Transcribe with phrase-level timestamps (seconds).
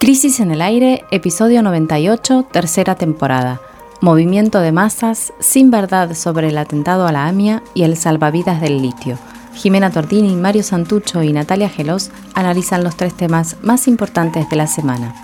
[0.00, 3.60] Crisis en el aire, episodio 98, tercera temporada.
[4.00, 8.80] Movimiento de masas, sin verdad sobre el atentado a la AMIA y el salvavidas del
[8.80, 9.18] litio.
[9.52, 14.66] Jimena Tortini, Mario Santucho y Natalia Gelos analizan los tres temas más importantes de la
[14.66, 15.14] semana.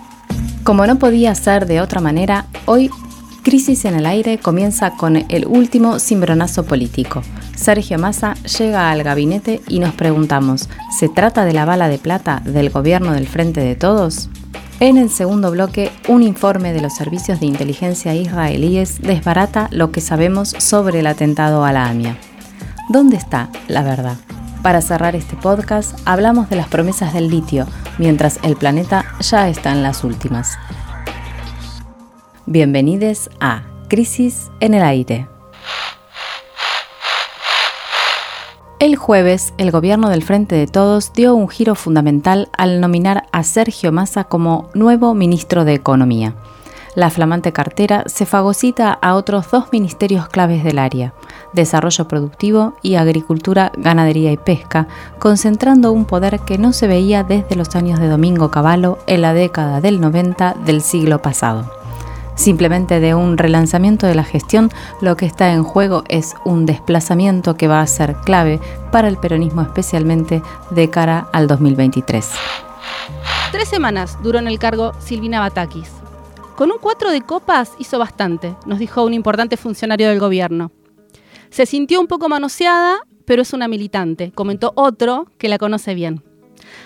[0.62, 2.90] Como no podía ser de otra manera, hoy
[3.43, 7.22] Crisis en el aire comienza con el último cimbronazo político.
[7.54, 10.68] Sergio Massa llega al gabinete y nos preguntamos,
[10.98, 14.29] ¿se trata de la bala de plata del gobierno del Frente de Todos?
[14.79, 20.03] En el segundo bloque, un informe de los servicios de inteligencia israelíes desbarata lo que
[20.03, 22.18] sabemos sobre el atentado a la AMIA.
[22.90, 24.18] ¿Dónde está la verdad?
[24.62, 29.72] Para cerrar este podcast, hablamos de las promesas del litio, mientras el planeta ya está
[29.72, 30.58] en las últimas.
[32.45, 35.36] Bienvenidos a Crisis en el Aire.
[38.86, 43.42] El jueves, el gobierno del Frente de Todos dio un giro fundamental al nominar a
[43.42, 46.37] Sergio Massa como nuevo ministro de Economía.
[46.95, 51.14] La flamante cartera se fagocita a otros dos ministerios claves del área,
[51.53, 54.87] Desarrollo Productivo y Agricultura, Ganadería y Pesca,
[55.19, 59.34] concentrando un poder que no se veía desde los años de Domingo Cavallo en la
[59.34, 61.86] década del 90 del siglo pasado.
[62.37, 64.70] Simplemente de un relanzamiento de la gestión,
[65.01, 68.61] lo que está en juego es un desplazamiento que va a ser clave
[68.92, 72.31] para el peronismo, especialmente de cara al 2023.
[73.53, 75.91] Tres semanas duró en el cargo Silvina Batakis.
[76.57, 80.73] Con un cuatro de copas hizo bastante, nos dijo un importante funcionario del gobierno.
[81.48, 86.23] Se sintió un poco manoseada, pero es una militante, comentó otro que la conoce bien.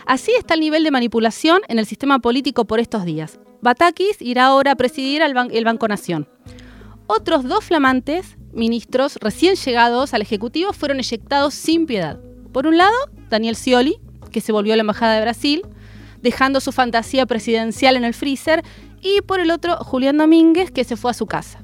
[0.06, 3.41] Así está el nivel de manipulación en el sistema político por estos días.
[3.62, 6.28] Batakis irá ahora a presidir el Banco Nación.
[7.06, 12.19] Otros dos flamantes ministros recién llegados al Ejecutivo fueron eyectados sin piedad.
[12.53, 12.97] Por un lado,
[13.28, 13.98] Daniel Scioli,
[14.31, 15.62] que se volvió a la Embajada de Brasil,
[16.22, 18.62] dejando su fantasía presidencial en el freezer,
[19.00, 21.61] y por el otro, Julián Domínguez, que se fue a su casa.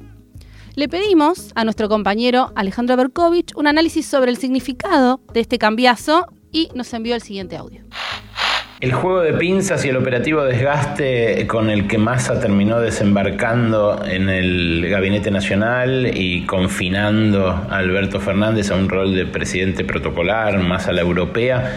[0.74, 6.26] Le pedimos a nuestro compañero Alejandro Berkovich un análisis sobre el significado de este cambiazo
[6.52, 7.82] y nos envió el siguiente audio.
[8.78, 14.28] El juego de pinzas y el operativo desgaste con el que Massa terminó desembarcando en
[14.28, 20.88] el Gabinete Nacional y confinando a Alberto Fernández a un rol de presidente protocolar, más
[20.88, 21.72] a la europea,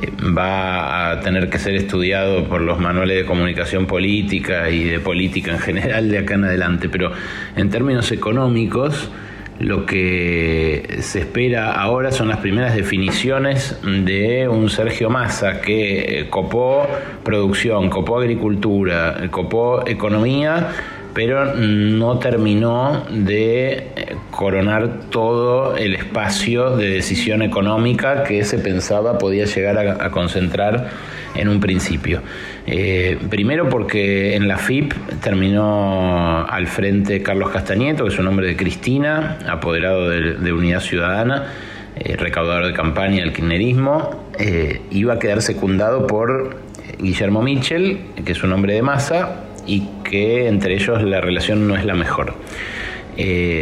[0.00, 4.98] eh, va a tener que ser estudiado por los manuales de comunicación política y de
[4.98, 6.88] política en general de acá en adelante.
[6.88, 7.12] Pero
[7.54, 9.10] en términos económicos,
[9.60, 16.86] lo que se espera ahora son las primeras definiciones de un Sergio Massa que copó
[17.22, 20.68] producción, copó agricultura, copó economía,
[21.14, 29.44] pero no terminó de coronar todo el espacio de decisión económica que se pensaba podía
[29.44, 30.88] llegar a, concentrar
[31.34, 32.22] en un principio.
[32.66, 38.46] Eh, primero porque en la FIP terminó al frente Carlos Castañeto, que es un hombre
[38.46, 41.52] de Cristina, apoderado de, Unidad Ciudadana,
[41.96, 46.56] eh, recaudador de campaña del kirchnerismo, eh, iba a quedar secundado por
[46.98, 51.76] Guillermo Michel, que es un hombre de masa, y que entre ellos la relación no
[51.76, 52.34] es la mejor.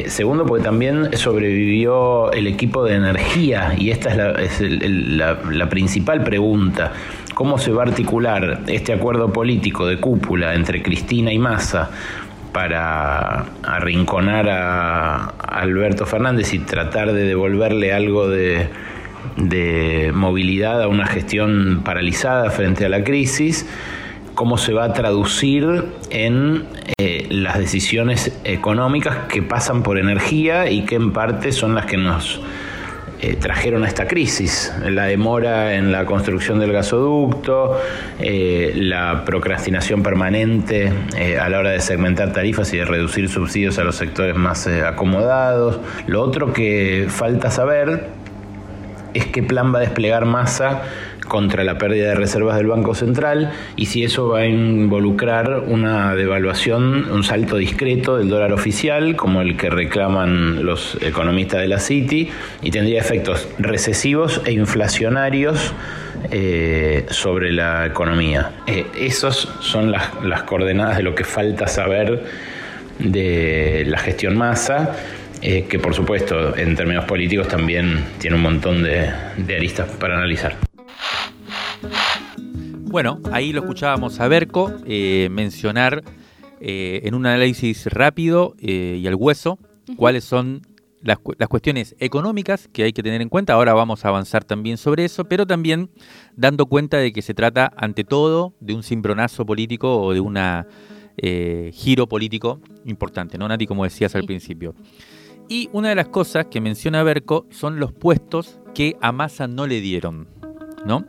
[0.06, 6.92] segundo, porque también sobrevivió el equipo de energía y esta es, la principal pregunta
[7.38, 11.88] cómo se va a articular este acuerdo político de cúpula entre Cristina y Massa
[12.52, 18.68] para arrinconar a Alberto Fernández y tratar de devolverle algo de,
[20.12, 23.68] movilidad a una gestión paralizada frente a la crisis,
[24.38, 25.66] cómo se va a traducir
[26.10, 26.64] en
[26.96, 31.96] eh, las decisiones económicas que pasan por energía y que en parte son las que
[31.96, 32.40] nos
[33.20, 34.72] eh, trajeron a esta crisis.
[34.86, 37.80] La demora en la construcción del gasoducto,
[38.20, 40.92] eh, la procrastinación permanente
[41.40, 45.80] a la hora de segmentar tarifas y de reducir subsidios a los sectores más acomodados.
[46.06, 48.06] Lo otro que falta saber
[49.14, 50.82] es qué plan va a desplegar Massa
[51.28, 56.14] contra la pérdida de reservas del Banco Central y si eso va a involucrar una
[56.14, 61.78] devaluación, un salto discreto del dólar oficial, como el que reclaman los economistas de la
[61.78, 62.30] Citi,
[62.62, 65.74] y tendría efectos recesivos e inflacionarios
[66.30, 68.52] eh, sobre la economía.
[68.66, 72.24] Eh, esas son las, coordenadas de lo que falta saber
[72.98, 74.96] de la gestión masa.
[75.40, 80.67] Eh, que por supuesto en términos políticos también tiene un montón de aristas para analizar.
[82.90, 86.02] Bueno, ahí lo escuchábamos a Berco eh, mencionar
[86.58, 89.58] eh, en un análisis rápido eh, y al hueso
[89.96, 90.62] cuáles son
[91.02, 94.78] las, las, cuestiones económicas que hay que tener en cuenta, ahora vamos a avanzar también
[94.78, 95.90] sobre eso, pero también
[96.34, 100.38] dando cuenta de que se trata ante todo de un cimbronazo político o de un
[101.72, 103.66] giro político importante, ¿no, Nati?
[103.66, 104.74] Como decías al principio.
[105.46, 109.66] Y una de las cosas que menciona Berco son los puestos que a Massa no
[109.66, 110.26] le dieron,
[110.86, 111.04] ¿no?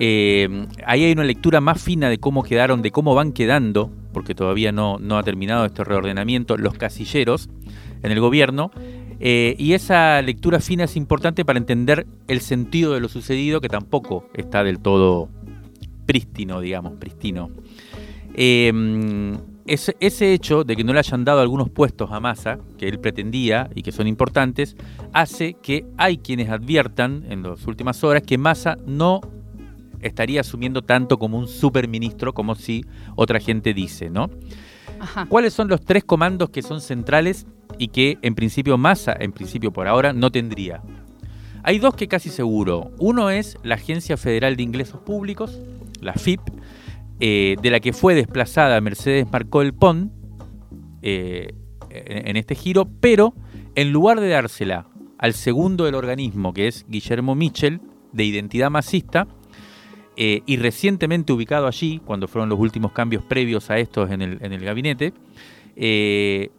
[0.00, 4.34] Eh, ahí hay una lectura más fina de cómo quedaron, de cómo van quedando, porque
[4.34, 7.48] todavía no, ha terminado este reordenamiento, los casilleros
[8.02, 8.70] en el gobierno.
[9.20, 13.68] Eh, y esa lectura fina es importante para entender el sentido de lo sucedido, que
[13.68, 15.28] tampoco está del todo
[16.06, 17.50] prístino, digamos, pristino.
[18.34, 18.72] Eh,
[19.68, 23.68] ese, hecho de que no le hayan dado algunos puestos a Massa, que él pretendía
[23.74, 24.76] y que son importantes,
[25.12, 29.20] hace que hay quienes adviertan en las últimas horas que Massa no
[30.00, 32.84] estaría asumiendo tanto como un superministro como si
[33.16, 34.30] otra gente dice, ¿no?
[35.28, 37.46] ¿Cuáles son los tres comandos que son centrales
[37.78, 40.82] y que en principio Massa, en principio por ahora, no tendría?
[41.62, 42.92] Hay dos que casi seguro.
[42.98, 45.60] Uno es la Agencia Federal de Ingresos Públicos,
[46.00, 46.40] la FIP,
[47.20, 50.12] eh, de la que fue desplazada Mercedes Marcó el Pon
[51.02, 51.54] eh,
[51.90, 53.34] en, este giro, pero
[53.74, 54.86] en lugar de dársela
[55.18, 57.80] al segundo del organismo, que es Guillermo Michel,
[58.12, 59.26] de identidad masista,
[60.20, 64.60] eh, y recientemente ubicado allí, cuando fueron los últimos cambios previos a estos en el,
[64.60, 65.12] gabinete,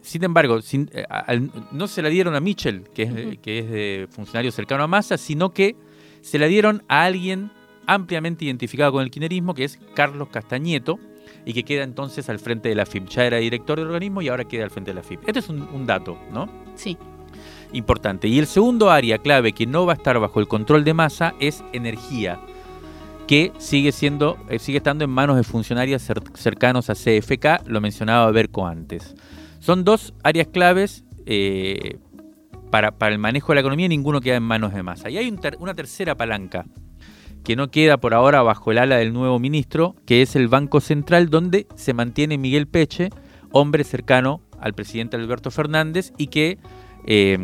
[0.00, 0.60] sin embargo,
[1.72, 5.18] no se la dieron a Michel, que es, que es de funcionario cercano a Massa,
[5.18, 5.76] sino que
[6.22, 7.50] se la dieron a alguien
[7.86, 10.98] ampliamente identificado con el kirchnerismo, que es Carlos Castañeto,
[11.44, 13.08] y que queda entonces al frente de la FIP.
[13.08, 15.20] Ya era director del organismo y ahora queda al frente de la FIP.
[15.26, 16.48] Este es un, dato, ¿no?
[16.74, 16.96] Sí.
[17.72, 18.28] Importante.
[18.28, 21.34] Y el segundo área clave que no va a estar bajo el control de masa
[21.40, 22.40] es energía,
[23.30, 26.02] que sigue siendo, eh, sigue estando en manos de funcionarios
[26.34, 29.14] cercanos a CFK, lo mencionaba Berco antes.
[29.60, 31.98] Son dos áreas claves eh,
[32.72, 35.10] para, para, el manejo de la economía, ninguno queda en manos de masa.
[35.10, 36.64] Y hay una tercera palanca
[37.44, 40.80] que no queda por ahora bajo el ala del nuevo ministro, que es el Banco
[40.80, 43.10] Central, donde se mantiene Miguel Peche,
[43.52, 46.58] hombre cercano al presidente Alberto Fernández y que
[47.06, 47.38] eh,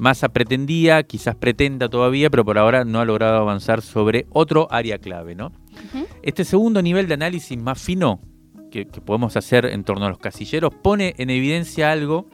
[0.00, 4.98] Massa pretendía, quizás pretenda todavía, pero por ahora no ha logrado avanzar sobre otro área
[4.98, 5.34] clave.
[5.34, 5.52] ¿no?
[6.22, 8.20] Este segundo nivel de análisis más fino
[8.70, 12.26] que, podemos hacer en torno a los casilleros pone en evidencia algo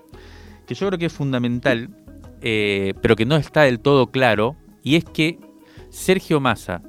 [0.66, 1.90] que yo creo que es fundamental,
[2.40, 5.38] eh, pero que no está del todo claro, y es que
[5.90, 6.82] Sergio Massa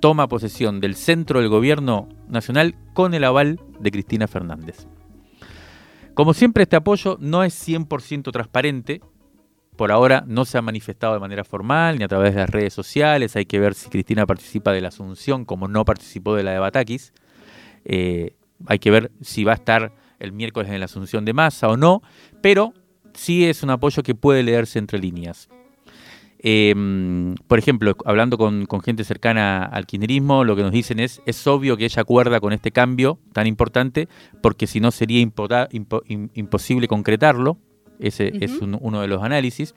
[0.00, 4.86] toma posesión del centro del gobierno nacional con el aval de Cristina Fernández.
[6.14, 9.00] Como siempre, este apoyo no es 100% transparente.
[9.76, 12.74] Por ahora no se ha manifestado de manera formal ni a través de las redes
[12.74, 13.36] sociales.
[13.36, 16.58] Hay que ver si Cristina participa de la Asunción como no participó de la de
[16.58, 17.12] Batakis.
[17.84, 18.34] Eh,
[18.66, 21.76] hay que ver si va a estar el miércoles en la Asunción de Massa o
[21.76, 22.02] no.
[22.42, 22.74] Pero
[23.14, 25.48] sí es un apoyo que puede leerse entre líneas.
[26.44, 31.46] Em, por ejemplo, hablando con, gente cercana al kirchnerismo, lo que nos dicen es, es
[31.46, 34.08] obvio que ella acuerda con este cambio tan importante,
[34.42, 37.58] porque si no sería imposible concretarlo.
[38.02, 39.74] Ese es uno de los análisis.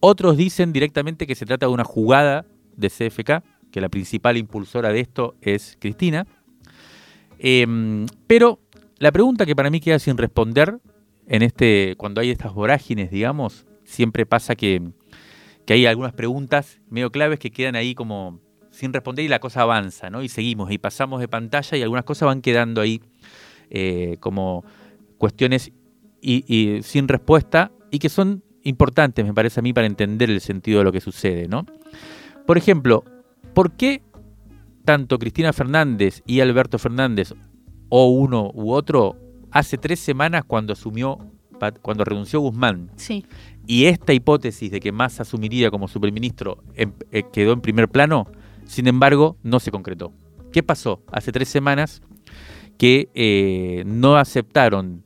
[0.00, 2.46] Otros dicen directamente que se trata de una jugada
[2.76, 6.26] de CFK, que la principal impulsora de esto es Cristina.
[7.38, 8.60] Em, pero
[8.98, 10.78] la pregunta que para mí queda sin responder
[11.26, 14.82] en este, cuando hay estas vorágines, digamos, siempre pasa que
[15.70, 18.40] que hay algunas preguntas medio claves que quedan ahí como
[18.72, 20.20] sin responder y la cosa avanza, ¿no?
[20.20, 23.00] Y seguimos y pasamos de pantalla y algunas cosas van quedando ahí
[23.70, 24.64] eh, como
[25.16, 25.70] cuestiones
[26.20, 30.78] y, sin respuesta y que son importantes, me parece a mí, para entender el sentido
[30.78, 31.66] de lo que sucede, ¿no?
[32.46, 33.04] Por ejemplo,
[33.54, 34.02] ¿por qué
[34.84, 37.34] tanto Cristina Fernández y Alberto Fernández,
[37.88, 39.16] o uno u otro,
[39.50, 41.18] hace tres semanas cuando asumió,
[41.82, 43.24] cuando renunció Guzmán, sí
[43.70, 46.88] y esta hipótesis de que Massa asumiría como superministro eh,
[47.32, 48.26] quedó en primer plano,
[48.64, 50.12] sin embargo, no se concretó.
[50.50, 51.04] ¿Qué pasó?
[51.12, 52.02] Hace tres semanas
[52.78, 55.04] que eh, no aceptaron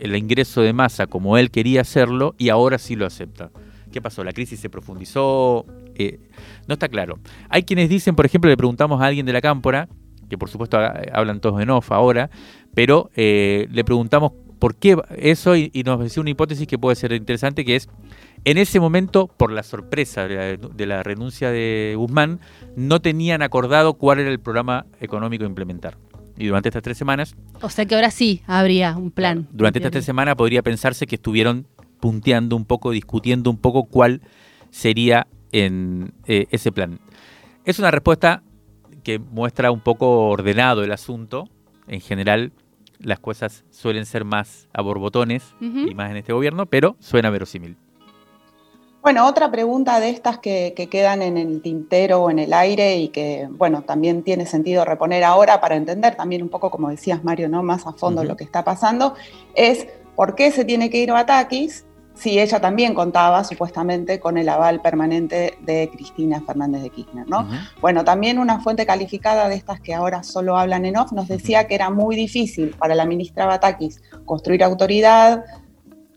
[0.00, 3.50] el ingreso de Massa como él quería hacerlo y ahora sí lo acepta.
[3.92, 4.24] ¿Qué pasó?
[4.24, 5.66] ¿La crisis se profundizó?
[5.94, 6.20] Eh,
[6.66, 7.18] no está claro.
[7.48, 9.88] Hay quienes dicen, por ejemplo, le preguntamos a alguien de la cámpora,
[10.28, 10.78] que por supuesto
[11.12, 12.30] hablan todos en ahora,
[12.72, 15.56] pero le preguntamos ¿Por qué eso?
[15.56, 17.88] Y, nos decía una hipótesis que puede ser interesante, que es,
[18.44, 22.40] en ese momento, por la sorpresa de la, renuncia de Guzmán,
[22.76, 25.96] no tenían acordado cuál era el programa económico a implementar.
[26.40, 27.36] Y durante estas tres semanas...
[27.60, 29.46] O sea que ahora sí habría un plan.
[29.52, 31.66] Durante estas tres semanas podría pensarse que estuvieron
[32.00, 34.22] punteando un poco, discutiendo un poco cuál
[34.70, 36.98] sería en, eh, ese plan.
[37.66, 38.42] Es una respuesta
[39.04, 41.44] que muestra un poco ordenado el asunto.
[41.86, 42.52] En general,
[42.98, 47.76] las cosas suelen ser más a borbotones y más en este gobierno, pero suena verosímil.
[49.02, 53.08] Bueno, otra pregunta de estas que, quedan en el tintero o en el aire y
[53.08, 57.48] que, bueno, también tiene sentido reponer ahora para entender también un poco, como decías Mario,
[57.48, 57.62] ¿no?
[57.62, 59.14] más a fondo lo que está pasando,
[59.54, 64.48] es por qué se tiene que ir Batakis si ella también contaba supuestamente con el
[64.50, 67.48] aval permanente de Cristina Fernández de Kirchner, ¿no?
[67.80, 71.66] Bueno, también una fuente calificada de estas que ahora solo hablan en off nos decía
[71.66, 75.44] que era muy difícil para la ministra Batakis construir autoridad,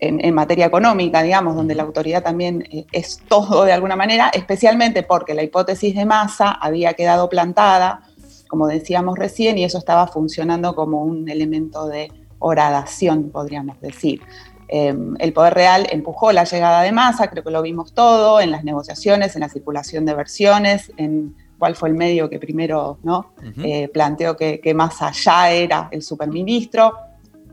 [0.08, 5.02] en, materia económica, digamos, donde la autoridad también eh, es todo de alguna manera, especialmente
[5.02, 8.02] porque la hipótesis de masa había quedado plantada,
[8.48, 14.20] como decíamos recién, y eso estaba funcionando como un elemento de horadación, podríamos decir.
[14.68, 18.50] Em, el Poder Real empujó la llegada de masa, creo que lo vimos todo, en
[18.50, 23.32] las negociaciones, en la circulación de versiones, en cuál fue el medio que primero ¿no?
[23.62, 26.94] Eh, planteó que, que Massa ya era el superministro.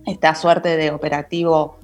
[0.06, 1.81] Esta suerte de operativo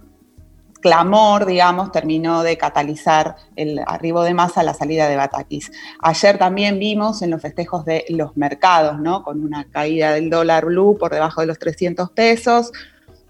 [0.77, 5.71] clamor, digamos, terminó de catalizar el arribo de masa, la salida de Batakis.
[6.01, 9.23] Ayer también vimos en los festejos de los mercados, ¿no?
[9.23, 12.71] Con una caída del dólar blue por debajo de los 300 pesos,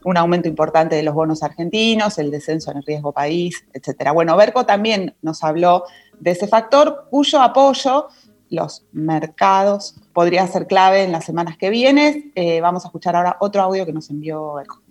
[0.04, 4.12] un aumento importante de los bonos argentinos, el descenso en el riesgo país, etcétera.
[4.12, 5.84] Bueno, Berco también nos habló
[6.20, 8.08] de ese factor cuyo apoyo
[8.50, 12.32] los mercados podría ser clave en las semanas que vienen.
[12.36, 14.87] Eh, vamos a escuchar ahora otro audio que nos envió Berco.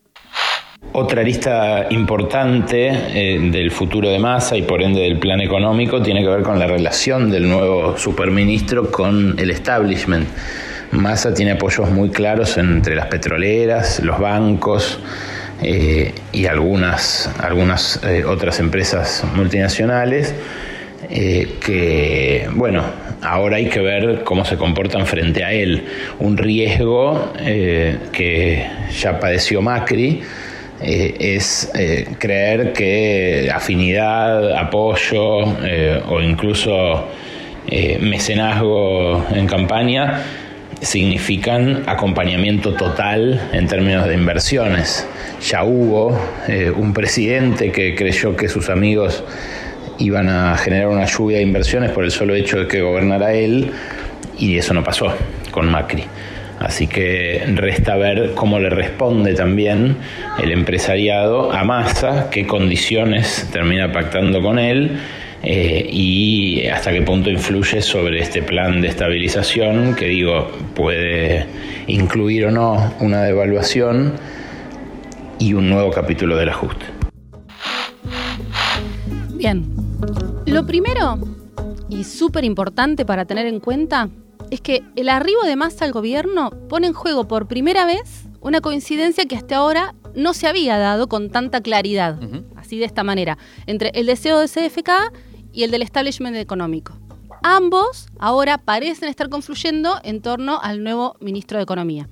[0.93, 6.23] Otra lista importante eh, del futuro de Massa y por ende del plan económico tiene
[6.23, 10.26] que ver con la relación del nuevo superministro con el establishment.
[10.93, 14.99] Massa tiene apoyos muy claros entre las petroleras, los bancos
[15.62, 20.35] eh, y algunas, algunas eh, otras empresas multinacionales
[21.09, 22.83] que, bueno,
[23.23, 25.85] ahora hay que ver cómo se comportan frente a él.
[26.19, 30.23] Un riesgo que ya padeció Macri
[30.83, 37.09] eh, es eh, creer que afinidad, apoyo eh, o incluso
[38.00, 40.23] mecenazgo en campaña
[40.80, 45.04] significan acompañamiento total en términos de inversiones.
[45.50, 46.16] Ya hubo
[46.76, 49.25] un presidente que creyó que sus amigos
[49.99, 53.73] iban a generar una lluvia de inversiones por el solo hecho de que gobernara él
[54.38, 55.12] y eso no pasó
[55.50, 56.04] con Macri.
[56.58, 59.96] Así que resta ver cómo le responde también
[60.42, 64.98] el empresariado a Massa, qué condiciones termina pactando con él
[65.42, 71.46] eh, y hasta qué punto influye sobre este plan de estabilización que digo puede
[71.86, 74.14] incluir o no una devaluación
[75.38, 76.86] y un nuevo capítulo del ajuste.
[79.34, 79.66] Bien,
[80.46, 81.18] lo primero
[81.90, 84.08] y súper importante para tener en cuenta
[84.50, 88.61] es que el arribo de Massa al gobierno pone en juego por primera vez una
[88.61, 92.19] coincidencia que hasta ahora no se había dado con tanta claridad,
[92.57, 94.91] así de esta manera, entre el deseo de CFK
[95.53, 96.97] y el del establishment económico.
[97.43, 102.09] Ambos ahora parecen estar confluyendo en torno al nuevo ministro de Economía.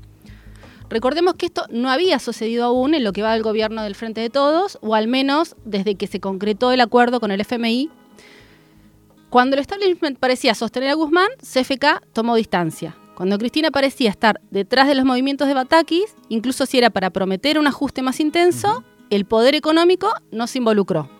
[0.90, 4.20] Recordemos que esto no había sucedido aún en lo que va del gobierno del Frente
[4.20, 7.90] de Todos, o al menos desde que se concretó el acuerdo con el FMI
[9.34, 12.94] cuando el establishment parecía sostener a Guzmán, CFK tomó distancia.
[13.16, 17.58] Cuando Cristina parecía estar detrás de los movimientos de Batakis, incluso si era para prometer
[17.58, 21.10] un ajuste más intenso, el poder económico no se involucró.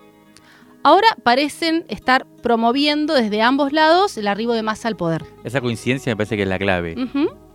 [0.84, 5.24] Ahora parecen estar promoviendo desde ambos lados el arribo de masa al poder.
[5.42, 6.94] Esa coincidencia me parece que es la clave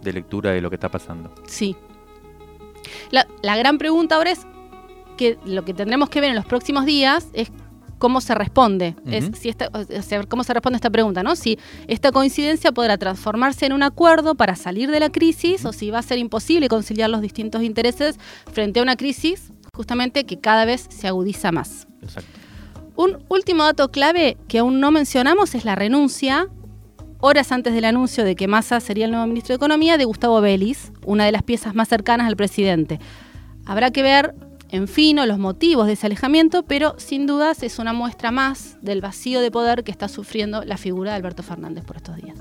[0.02, 1.34] de lectura de lo que está pasando.
[1.48, 1.78] Sí.
[3.12, 4.46] La, la gran pregunta ahora es
[5.16, 7.50] que lo que tendremos que ver en los próximos días es
[8.00, 9.70] cómo se responde, es, si esta,
[10.28, 11.36] cómo se responde esta pregunta, ¿no?
[11.36, 15.92] Si esta coincidencia podrá transformarse en un acuerdo para salir de la crisis o si
[15.92, 18.18] va a ser imposible conciliar los distintos intereses
[18.52, 21.88] frente a una crisis justamente que cada vez se agudiza más.
[22.96, 26.48] Un último dato clave que aún no mencionamos es la renuncia,
[27.20, 30.42] horas antes del anuncio de que Massa sería el nuevo ministro de Economía, de Gustavo
[30.42, 33.00] Vélez, una de las piezas más cercanas al presidente.
[33.66, 34.36] Habrá que ver
[34.72, 39.02] en fino los motivos de ese alejamiento, pero sin dudas es una muestra más del
[39.02, 42.38] vacío de poder que está sufriendo la figura de Alberto Fernández por estos días.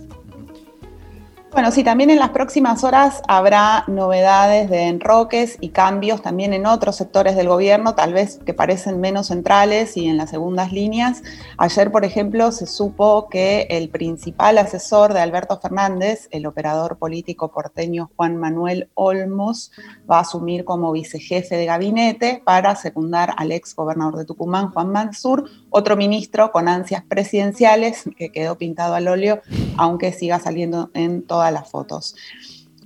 [1.50, 6.66] Bueno, sí, también en las próximas horas habrá novedades de enroques y cambios también en
[6.66, 11.22] otros sectores del gobierno, tal vez que parecen menos centrales y en las segundas líneas.
[11.56, 17.50] Ayer, por ejemplo, se supo que el principal asesor de Alberto Fernández, el operador político
[17.50, 19.72] porteño Juan Manuel Olmos,
[20.08, 24.92] va a asumir como vicejefe de gabinete para secundar al ex gobernador de Tucumán, Juan
[24.92, 29.40] Mansur, otro ministro con ansias presidenciales que quedó pintado al óleo,
[29.78, 32.14] aunque siga saliendo en todas las fotos.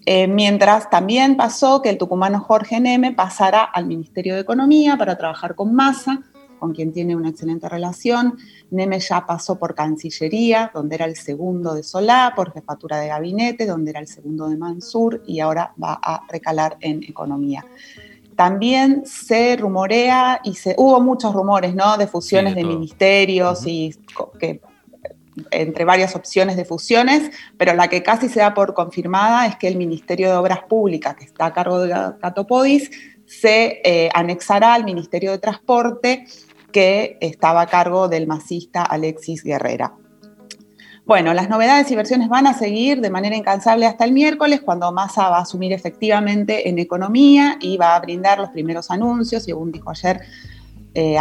[0.05, 5.17] Eh, mientras también pasó que el tucumano Jorge Neme pasara al Ministerio de Economía para
[5.17, 6.23] trabajar con Massa,
[6.59, 8.37] con quien tiene una excelente relación.
[8.71, 13.67] Neme ya pasó por Cancillería, donde era el segundo de Solá, por jefatura de gabinete,
[13.67, 17.65] donde era el segundo de Mansur, y ahora va a recalar en economía.
[18.37, 21.97] También se rumorea y se, hubo muchos rumores, ¿no?
[21.97, 23.95] De fusiones de, ministerios y
[24.39, 24.61] que
[25.51, 29.69] entre varias opciones de fusiones, pero la que casi se da por confirmada es que
[29.69, 32.91] el Ministerio de Obras Públicas, que está a cargo de Catopodis,
[33.27, 36.27] se eh, anexará al Ministerio de Transporte,
[36.71, 39.95] que estaba a cargo del masista Alexis Guerrera.
[41.05, 44.93] Bueno, las novedades y versiones van a seguir de manera incansable hasta el miércoles, cuando
[44.93, 49.73] Massa va a asumir efectivamente en economía y va a brindar los primeros anuncios, según
[49.73, 50.21] dijo ayer
[50.95, 51.17] eh,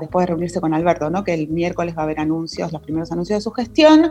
[0.00, 1.24] después de reunirse con Alberto, ¿no?
[1.24, 4.10] que el miércoles va a haber anuncios, los primeros anuncios de su gestión.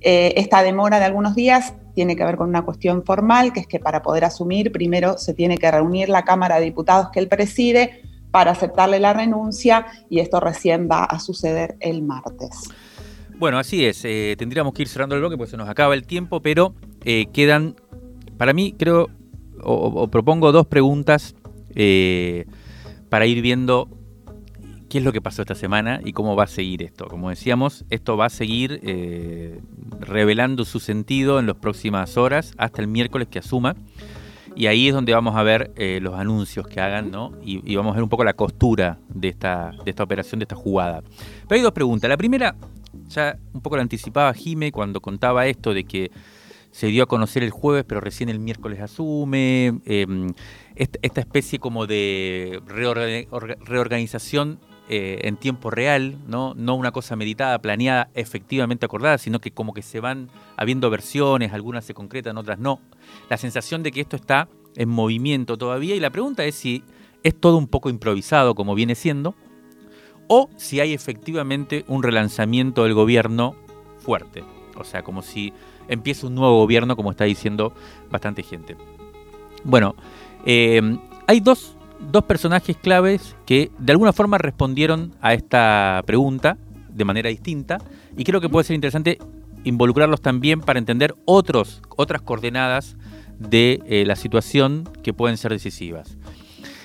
[0.00, 3.66] Eh, esta demora de algunos días tiene que ver con una cuestión formal, que es
[3.66, 7.28] que para poder asumir, primero se tiene que reunir la Cámara de Diputados que él
[7.28, 12.70] preside para aceptarle la renuncia y esto recién va a suceder el martes.
[13.38, 14.04] Bueno, así es.
[14.04, 16.74] Eh, tendríamos que ir cerrando el bloque porque se nos acaba el tiempo, pero
[17.32, 17.74] quedan,
[18.38, 19.08] para mí creo,
[19.62, 21.34] o, propongo dos preguntas
[23.10, 23.88] para ir viendo
[24.90, 27.06] qué es lo que pasó esta semana y cómo va a seguir esto.
[27.06, 28.80] Como decíamos, esto va a seguir
[30.00, 33.76] revelando su sentido en las próximas horas hasta el miércoles que asuma.
[34.56, 37.32] Y ahí es donde vamos a ver los anuncios que hagan, ¿no?
[37.40, 40.56] Y, vamos a ver un poco la costura de esta, de esta operación, de esta
[40.56, 41.02] jugada.
[41.48, 42.10] Pero hay dos preguntas.
[42.10, 42.56] La primera
[43.06, 46.10] ya un poco lo anticipaba Jime cuando contaba esto de que
[46.72, 49.80] se dio a conocer el jueves, pero recién el miércoles asume.
[49.84, 50.32] Em,
[50.76, 54.58] esta, especie como de reorganización
[54.92, 56.52] eh, en tiempo real, ¿no?
[56.74, 61.84] una cosa meditada, planeada, efectivamente acordada, sino que como que se van habiendo versiones, algunas
[61.84, 62.80] se concretan, otras no.
[63.28, 66.82] La sensación de que esto está en movimiento todavía y la pregunta es si
[67.22, 69.36] es todo un poco improvisado como viene siendo
[70.26, 73.54] o si hay efectivamente un relanzamiento del gobierno
[74.00, 74.42] fuerte.
[74.74, 75.52] O sea, como si
[75.86, 77.72] empieza un nuevo gobierno, como está diciendo
[78.10, 78.76] bastante gente.
[79.62, 79.94] Bueno,
[80.44, 81.76] eh, hay dos,
[82.26, 86.56] personajes claves que de alguna forma respondieron a esta pregunta
[86.88, 87.78] de manera distinta
[88.16, 89.18] y creo que puede ser interesante
[89.64, 92.96] involucrarlos también para entender otros, otras coordenadas
[93.38, 96.16] de eh, la situación que pueden ser decisivas.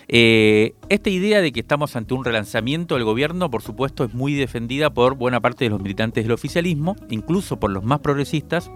[0.08, 4.34] Eh, esta idea de que estamos ante un relanzamiento del gobierno, por supuesto, es muy
[4.34, 8.70] defendida por buena parte de los militantes del oficialismo, incluso por los más progresistas,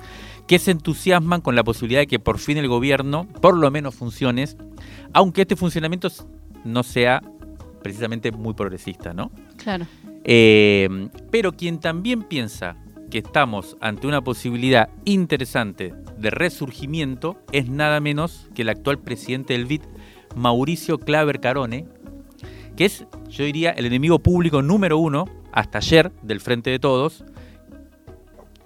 [0.47, 3.95] que se entusiasman con la posibilidad de que por fin el gobierno, por lo menos,
[3.95, 4.45] funcione,
[5.13, 6.09] aunque este funcionamiento
[6.63, 7.21] no sea
[7.83, 9.31] precisamente muy progresista, ¿no?
[9.57, 9.85] Claro.
[10.23, 12.75] Eh, pero quien también piensa
[13.09, 19.53] que estamos ante una posibilidad interesante de resurgimiento es nada menos que el actual presidente
[19.53, 19.81] del BID,
[20.35, 21.87] Mauricio Claver Carone,
[22.75, 27.23] que es, yo diría, el enemigo público número uno hasta ayer del Frente de Todos,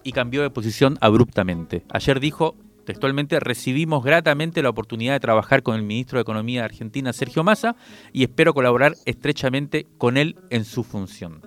[0.04, 1.84] y cambió de posición abruptamente.
[1.90, 6.66] Ayer dijo textualmente, recibimos gratamente la oportunidad de trabajar con el ministro de Economía de
[6.66, 7.76] Argentina, Sergio Massa,
[8.12, 11.42] y espero colaborar estrechamente con él en su función.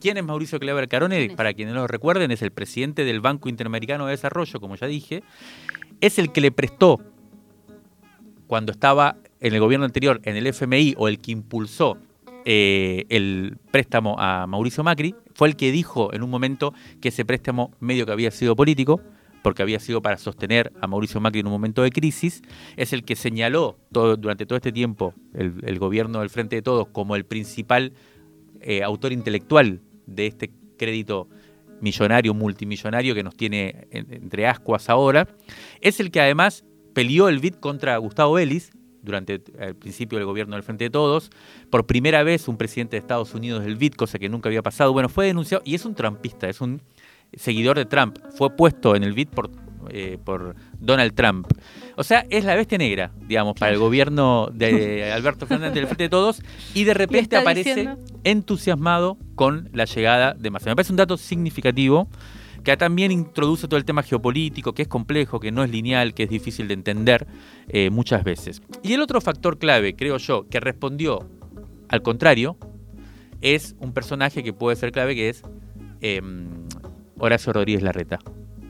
[0.00, 1.30] ¿Quién es Mauricio Claver Carone?
[1.34, 4.86] Para quienes no lo recuerden, es el presidente del Banco Interamericano de Desarrollo, como ya
[4.86, 5.22] dije.
[6.00, 7.00] Es el que le prestó,
[8.46, 11.98] cuando estaba en el gobierno anterior, en el FMI, o el que impulsó
[12.44, 17.24] eh, el préstamo a Mauricio Macri, fue el que dijo en un momento que ese
[17.24, 19.00] préstamo medio que había sido político,
[19.42, 22.42] porque había sido para sostener a Mauricio Macri en un momento de crisis,
[22.76, 27.16] es el que señaló durante todo este tiempo el, gobierno del Frente de Todos como
[27.16, 27.94] el principal
[28.60, 31.28] eh, autor intelectual de este crédito
[31.80, 35.26] millonario, multimillonario que nos tiene entre ascuas ahora,
[35.80, 38.70] es el que además peleó el BID contra Gustavo Vélez,
[39.02, 41.30] durante el principio del gobierno del Frente de Todos.
[41.70, 44.92] Por primera vez un presidente de Estados Unidos del BID, cosa que nunca había pasado.
[44.92, 46.80] Bueno, fue denunciado y es un trumpista, es un
[47.34, 48.18] seguidor de Trump.
[48.36, 49.50] Fue puesto en el BID por,
[49.90, 51.46] eh, por Donald Trump.
[51.96, 56.04] O sea, es la bestia negra, digamos, para el gobierno de Alberto Fernández del Frente
[56.04, 56.42] de Todos
[56.74, 57.88] y de repente aparece
[58.24, 60.70] entusiasmado con la llegada de Massa.
[60.70, 62.08] Me parece un dato significativo
[62.64, 66.24] que también introduce todo el tema geopolítico, que es complejo, que no es lineal, que
[66.24, 67.26] es difícil de entender
[67.68, 68.62] eh, muchas veces.
[68.82, 71.28] Y el otro factor clave, creo yo, que respondió
[71.88, 72.56] al contrario,
[73.42, 75.42] es un personaje que puede ser clave, que es
[76.00, 76.66] em,
[77.18, 78.18] Horacio Rodríguez Larreta,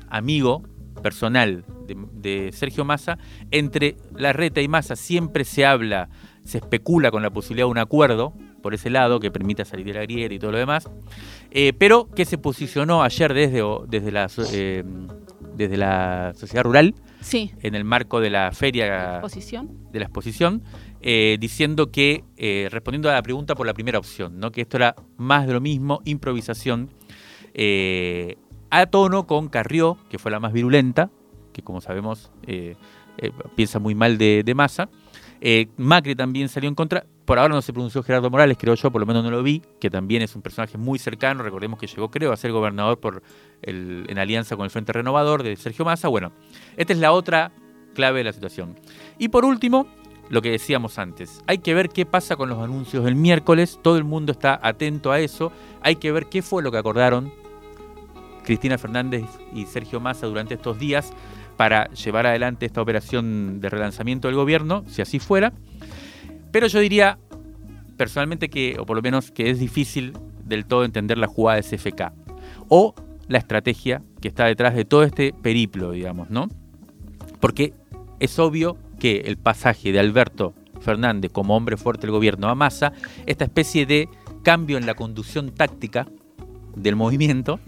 [0.08, 0.62] amigo
[1.02, 3.18] personal de, de, Sergio Massa.
[3.50, 6.08] Entre Larreta y Massa siempre se habla,
[6.42, 9.94] se especula con la posibilidad de un acuerdo por ese lado, que permita salir de
[9.94, 10.88] la grieta y todo lo demás,
[11.50, 14.84] eh, pero que se posicionó ayer desde, desde, la, eh,
[15.54, 17.52] desde la sociedad rural, sí.
[17.60, 20.62] en el marco de la feria de la exposición,
[21.02, 22.24] eh, diciendo que,
[22.70, 24.52] respondiendo a la pregunta por la primera opción, ¿no?
[24.52, 26.90] que esto era más de lo mismo, improvisación,
[28.70, 31.10] a tono con Carrió, que fue la más virulenta,
[31.52, 32.30] que como sabemos
[33.54, 34.88] piensa muy mal de, de Massa,
[35.76, 37.04] Macri también salió en contra.
[37.24, 39.62] Por ahora no se pronunció Gerardo Morales, creo yo, por lo menos no lo vi,
[39.80, 41.42] que también es un personaje muy cercano.
[41.42, 43.22] Recordemos que llegó, creo, a ser gobernador
[43.62, 46.08] en alianza con el Frente Renovador de Sergio Massa.
[46.08, 46.32] Bueno,
[46.76, 47.52] esta es la otra
[47.94, 48.78] clave de la situación.
[49.18, 49.86] Y por último,
[50.30, 53.78] lo que decíamos antes, hay que ver qué pasa con los anuncios del miércoles.
[53.82, 55.52] Todo el mundo está atento a eso.
[55.80, 57.32] Hay que ver qué fue lo que acordaron
[58.44, 61.12] Cristina Fernández y Sergio Massa durante estos días
[61.56, 65.52] para llevar adelante esta operación de relanzamiento del gobierno, si así fuera.
[66.52, 67.18] Pero yo diría
[67.96, 70.12] personalmente que, o por lo menos que es difícil
[70.44, 72.12] del todo entender la jugada de CFK
[72.68, 72.94] o
[73.28, 76.48] la estrategia que está detrás de todo este periplo, digamos, ¿no?
[77.40, 77.72] Porque
[78.20, 82.92] es obvio que el pasaje de Alberto Fernández como hombre fuerte del gobierno a Massa,
[83.26, 84.08] esta especie de
[84.42, 86.06] cambio en la conducción táctica
[86.76, 87.60] del movimiento,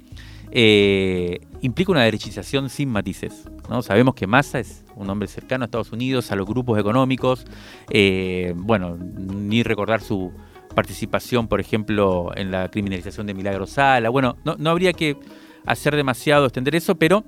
[0.50, 3.48] eh, implica una derechización sin matices.
[3.70, 3.80] ¿no?
[3.80, 7.46] Sabemos que Massa es un hombre cercano a Estados Unidos, a los grupos económicos,
[7.88, 10.30] eh, bueno, ni recordar su
[10.74, 14.10] participación, por ejemplo, en la criminalización de Milagro Sala.
[14.10, 15.16] Bueno, no, no habría que
[15.64, 17.24] hacer demasiado extender eso, pero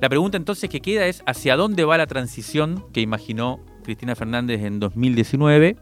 [0.00, 4.62] la pregunta entonces que queda es hacia dónde va la transición que imaginó Cristina Fernández
[4.62, 5.76] en 2019,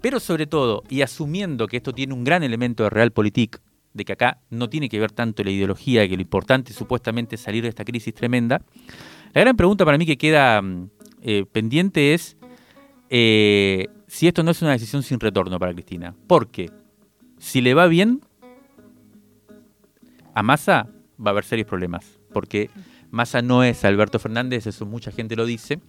[0.00, 3.60] pero sobre todo, y asumiendo que esto tiene un gran elemento de realpolitik,
[3.94, 7.40] de que acá no tiene que ver tanto la ideología, que lo importante supuestamente es
[7.40, 8.60] salir de esta crisis tremenda,
[9.32, 10.90] la gran pregunta para mí que queda mm,
[11.22, 12.36] eh, pendiente es
[13.10, 16.14] eh, si esto no es una decisión sin retorno para Cristina.
[16.26, 16.70] Porque
[17.38, 18.20] si le va bien,
[20.34, 22.20] a Massa va a haber serios problemas.
[22.32, 22.70] Porque
[23.10, 25.80] Massa no es Alberto Fernández, eso mucha gente lo dice.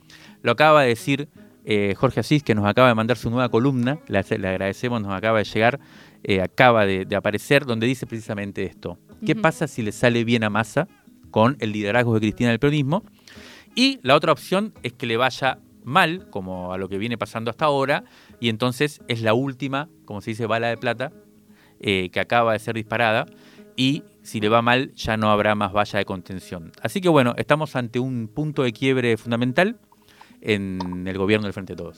[0.41, 1.30] Lo acaba de decir
[1.65, 5.39] eh, Jorge Asís, que nos acaba de mandar su nueva columna, le, agradecemos, nos acaba
[5.39, 5.80] de llegar,
[6.42, 8.98] acaba de, aparecer, donde dice precisamente esto.
[9.26, 10.88] ¿Qué pasa si le sale bien a Massa
[11.32, 13.04] con el liderazgo de Cristina del peronismo?
[13.76, 17.52] Y la otra opción es que le vaya mal, como a lo que viene pasando
[17.52, 18.04] hasta ahora,
[18.40, 21.12] y entonces es la última, como se dice, bala de plata,
[21.80, 23.26] eh, que acaba de ser disparada,
[23.76, 26.72] y si le va mal ya no habrá más valla de contención.
[26.82, 29.78] Así que bueno, estamos ante un punto de quiebre fundamental
[30.42, 31.98] en el gobierno del Frente de Todos.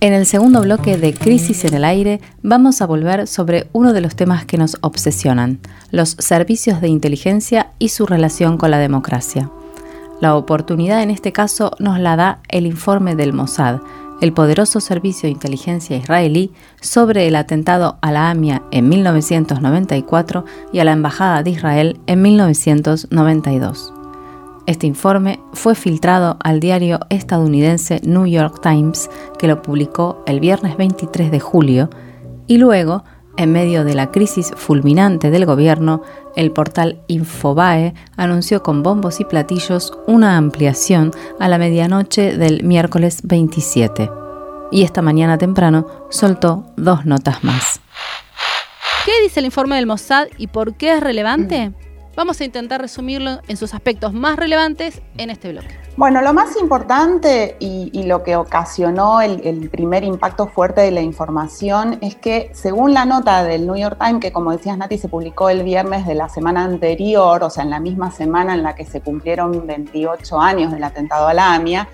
[0.00, 4.00] En el segundo bloque de Crisis en el Aire vamos a volver sobre uno de
[4.00, 5.58] los temas que nos obsesionan,
[5.90, 9.50] los servicios de inteligencia y su relación con la democracia.
[10.20, 13.80] La oportunidad en este caso nos la da el informe del Mossad,
[14.20, 20.78] el poderoso servicio de inteligencia israelí sobre el atentado a la AMIA en 1994 y
[20.78, 23.97] a la Embajada de Israel en 1992.
[24.68, 30.76] Este informe fue filtrado al diario estadounidense New York Times, que lo publicó el viernes
[30.76, 31.88] 23 de julio,
[32.46, 33.02] y luego
[33.38, 36.02] en medio de la crisis fulminante del gobierno,
[36.36, 43.20] el portal Infobae anunció con bombos y platillos una ampliación a la medianoche del miércoles
[43.24, 44.10] 27.
[44.70, 47.80] Y esta mañana temprano soltó dos notas más.
[49.06, 51.72] ¿Qué dice el informe del Mossad y por qué es relevante?
[52.18, 55.68] Vamos a intentar resumirlo en sus aspectos más relevantes en este bloque.
[55.96, 61.96] Bueno, lo más importante y, lo que ocasionó el, primer impacto fuerte de la información
[62.00, 65.48] es que según la nota del New York Times, que como decías Nati, se publicó
[65.48, 68.84] el viernes de la semana anterior, o sea, en la misma semana en la que
[68.84, 71.88] se cumplieron 28 años del atentado a la AMIA,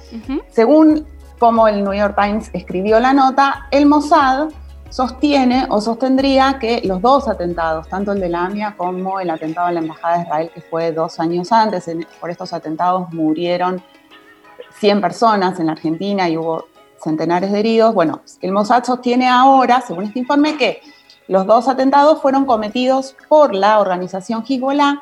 [0.51, 1.05] según
[1.39, 4.49] como el New York Times escribió la nota, el Mossad
[4.95, 9.67] sostiene o sostendría que los dos atentados, tanto el de la AMIA como el atentado
[9.67, 13.83] a la Embajada de Israel, que fue dos años antes, por estos atentados murieron
[14.79, 16.67] 100 personas en la Argentina y hubo
[17.03, 17.93] centenares de heridos.
[17.93, 20.81] Bueno, el Mossad sostiene ahora, según este informe, que
[21.27, 25.01] los dos atentados fueron cometidos por la organización Hezbollah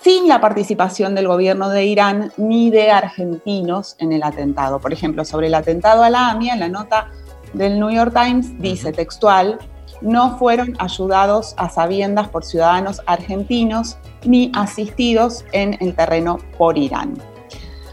[0.00, 4.78] sin la participación del gobierno de Irán ni de argentinos en el atentado.
[4.78, 7.10] Por ejemplo, sobre el atentado a la AMIA, en la nota
[7.52, 9.58] del New York Times dice textual,
[10.00, 17.14] no fueron ayudados a sabiendas por ciudadanos argentinos ni asistidos en el terreno por Irán.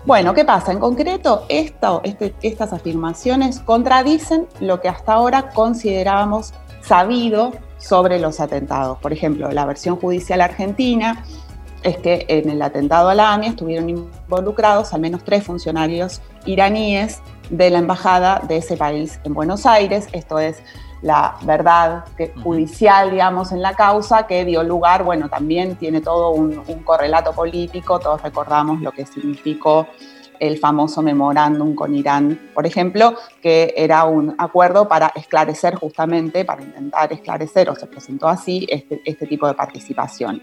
[0.05, 0.71] Bueno, ¿qué pasa?
[0.71, 8.39] En concreto, esto, este, estas afirmaciones contradicen lo que hasta ahora considerábamos sabido sobre los
[8.39, 8.99] atentados.
[8.99, 11.23] Por ejemplo, la versión judicial argentina
[11.81, 17.21] es que en el atentado a la AMIA estuvieron involucrados al menos tres funcionarios iraníes
[17.49, 20.07] de la embajada de ese país en Buenos Aires.
[20.11, 20.61] Esto es
[21.01, 22.05] la verdad
[22.43, 27.99] judicial, digamos, en la causa que dio lugar, bueno, también tiene todo un, correlato político,
[27.99, 29.87] todos recordamos lo que significó
[30.39, 36.63] el famoso memorándum con Irán, por ejemplo, que era un acuerdo para esclarecer justamente, para
[36.63, 40.41] intentar esclarecer, o se presentó así, este, este tipo de participación.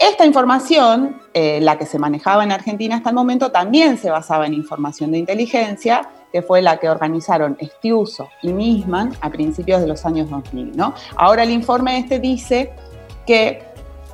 [0.00, 4.46] Esta información, eh, la que se manejaba en Argentina hasta el momento, también se basaba
[4.46, 9.86] en información de inteligencia, que fue la que organizaron Estiuso y Nisman a principios de
[9.86, 10.74] los años 2000.
[10.74, 10.94] ¿no?
[11.16, 12.72] Ahora el informe este dice
[13.26, 13.62] que,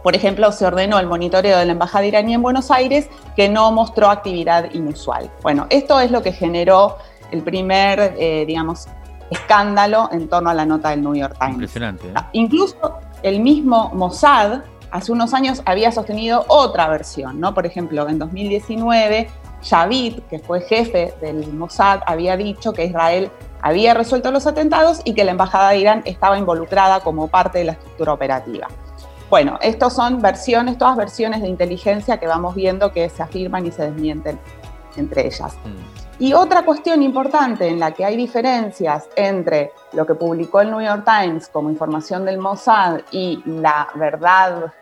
[0.02, 3.70] por ejemplo, se ordenó el monitoreo de la Embajada iraní en Buenos Aires que no
[3.70, 5.30] mostró actividad inusual.
[5.42, 6.96] Bueno, esto es lo que generó
[7.30, 8.88] el primer, eh, digamos,
[9.30, 11.54] escándalo en torno a la nota del New York Times.
[11.54, 12.08] Impresionante.
[12.08, 12.20] ¿eh?
[12.32, 14.62] Incluso el mismo Mossad
[14.96, 17.54] hace unos años había sostenido otra versión, ¿no?
[17.54, 19.28] Por ejemplo, en 2019,
[19.62, 23.30] Javid, que fue jefe del Mossad, había dicho que Israel
[23.60, 27.64] había resuelto los atentados y que la embajada de Irán estaba involucrada como parte de
[27.64, 28.68] la estructura operativa.
[29.28, 33.72] Bueno, estas son versiones, todas versiones de inteligencia que vamos viendo que se afirman y
[33.72, 34.38] se desmienten
[34.96, 35.54] entre ellas.
[35.64, 35.96] Mm.
[36.18, 40.80] Y otra cuestión importante en la que hay diferencias entre lo que publicó el New
[40.80, 44.72] York Times como información del Mossad y la verdad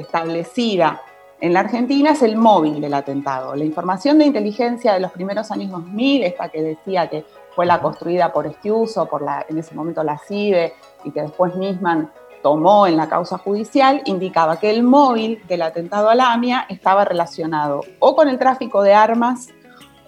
[0.00, 1.02] establecida
[1.40, 3.56] en la Argentina es el móvil del atentado.
[3.56, 7.80] La información de inteligencia de los primeros años 2000, esta que decía que fue la
[7.80, 12.10] construida por Estiuso, por la, en ese momento la CIDE, y que después Nisman
[12.42, 17.06] tomó en la causa judicial, indicaba que el móvil del atentado a la AMIA estaba
[17.06, 19.48] relacionado o con el tráfico de armas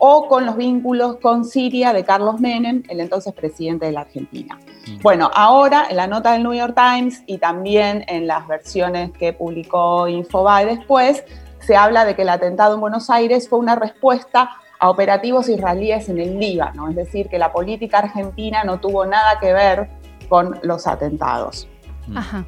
[0.04, 4.58] o con los vínculos con Siria de Carlos Menem, el entonces presidente de la Argentina.
[4.88, 5.00] Mm.
[5.00, 9.32] Bueno, ahora en la nota del New York Times y también en las versiones que
[9.32, 11.22] publicó Infobae después,
[11.60, 16.08] se habla de que el atentado en Buenos Aires fue una respuesta a operativos israelíes
[16.08, 19.88] en el Líbano, es decir, que la política argentina no tuvo nada que ver
[20.28, 21.68] con los atentados.
[22.08, 22.16] Mm.
[22.16, 22.44] Ajá.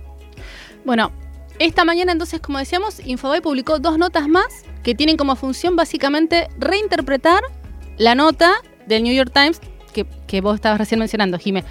[0.84, 1.12] Bueno,
[1.58, 6.48] esta mañana entonces, como decíamos, Infobae publicó dos notas más que tienen como función básicamente
[6.58, 7.42] reinterpretar
[7.96, 8.54] la nota
[8.86, 9.60] del New York Times
[10.26, 11.64] que, vos estabas recién mencionando, Jimé.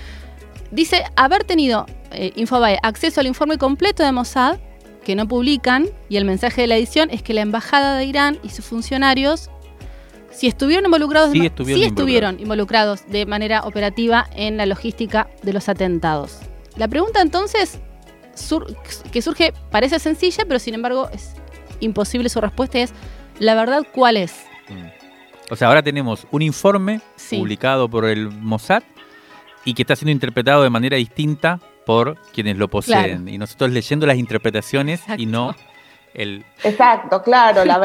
[0.71, 4.57] Dice haber tenido eh, Infobae acceso al informe completo de Mossad,
[5.03, 8.39] que no publican, y el mensaje de la edición es que la embajada de Irán
[8.41, 9.49] y sus funcionarios,
[10.31, 16.39] si estuvieron involucrados, sí estuvieron, involucrados de manera operativa en la logística de los atentados.
[16.77, 17.79] La pregunta entonces
[19.11, 21.35] que surge parece sencilla, pero sin embargo es
[21.79, 22.93] imposible su respuesta es,
[23.39, 24.33] ¿la verdad cuál es?
[24.69, 25.03] Mm.
[25.51, 28.83] O sea, ahora tenemos un informe publicado por el Mossad
[29.65, 33.27] y que está siendo interpretado de manera distinta por quienes lo poseen.
[33.27, 35.55] Y nosotros leyendo las interpretaciones y no
[36.63, 37.79] Exacto, claro, la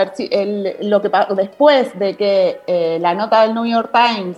[0.80, 4.36] lo que después de que eh, la nota del New York Times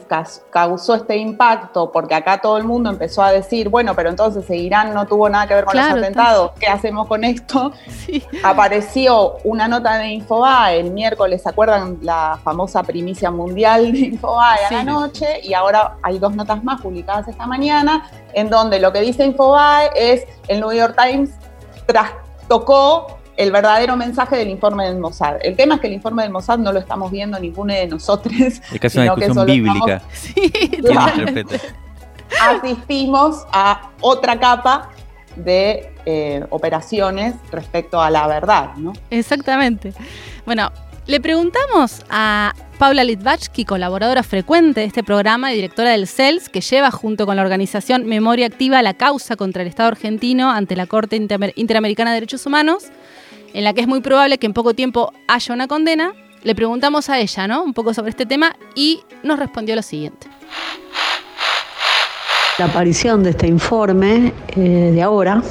[0.50, 4.94] causó este impacto, porque acá todo el mundo empezó a decir, bueno, pero entonces Irán
[4.94, 7.72] no tuvo nada que ver con los atentados, ¿qué hacemos con esto?
[8.44, 14.66] Apareció una nota de Infobae el miércoles, ¿se acuerdan la famosa primicia mundial de Infobae
[14.66, 15.40] a la noche?
[15.42, 19.90] Y ahora hay dos notas más publicadas esta mañana, en donde lo que dice Infobae
[19.96, 21.31] es el New York Times
[22.48, 25.37] tocó el verdadero mensaje del informe del Mossad.
[25.42, 28.35] El tema es que el informe del Mossad no lo estamos viendo ninguno de nosotros.
[28.38, 30.03] Es casi una discusión bíblica.
[30.12, 30.53] sí,
[32.38, 34.90] asistimos a otra capa
[35.37, 38.92] de eh, operaciones respecto a la verdad, ¿no?
[39.09, 39.94] Exactamente.
[40.44, 40.70] Bueno,
[41.07, 46.61] le preguntamos a Paula Litvatsky, colaboradora frecuente de este programa y directora del CELS, que
[46.61, 50.87] lleva junto con la organización Memoria Activa la causa contra el Estado argentino ante la
[50.87, 52.90] Corte Interamericana de Derechos Humanos,
[53.52, 57.10] en la que es muy probable que en poco tiempo haya una condena, le preguntamos
[57.10, 57.62] a ella, ¿no?
[57.62, 60.28] Un poco sobre este tema y nos respondió lo siguiente.
[62.58, 65.42] La aparición de este informe eh, de ahora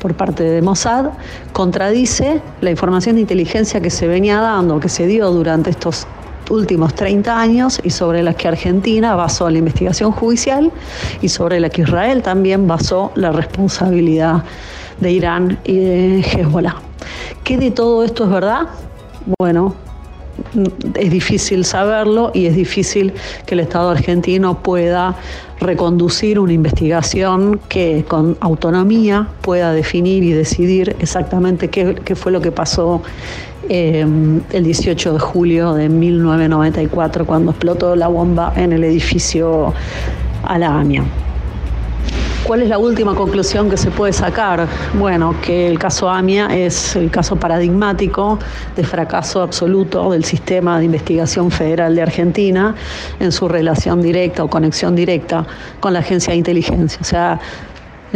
[0.00, 1.06] por parte de Mossad
[1.52, 6.06] contradice la información de inteligencia que se venía dando, que se dio durante estos
[6.50, 10.70] últimos 30 años y sobre la que Argentina basó la investigación judicial
[11.22, 14.44] y sobre la que Israel también basó la responsabilidad
[15.00, 16.76] de Irán y de Hezbollah.
[17.42, 18.68] ¿Qué de todo esto es verdad?
[19.38, 19.74] Bueno,
[20.94, 23.12] es difícil saberlo y es difícil
[23.46, 25.16] que el Estado argentino pueda
[25.60, 32.52] reconducir una investigación que con autonomía pueda definir y decidir exactamente qué, fue lo que
[32.52, 33.02] pasó
[33.68, 34.04] eh,
[34.52, 39.72] el 18 de julio de 1994 cuando explotó la bomba en el edificio
[40.42, 41.04] a la AMIA.
[42.46, 44.68] ¿Cuál es la última conclusión que se puede sacar?
[44.98, 48.38] Bueno, que el caso AMIA es el caso paradigmático
[48.76, 52.74] de fracaso absoluto del sistema de investigación federal de Argentina
[53.18, 55.46] en su relación directa o conexión directa
[55.80, 56.98] con la agencia de inteligencia.
[57.00, 57.40] O sea,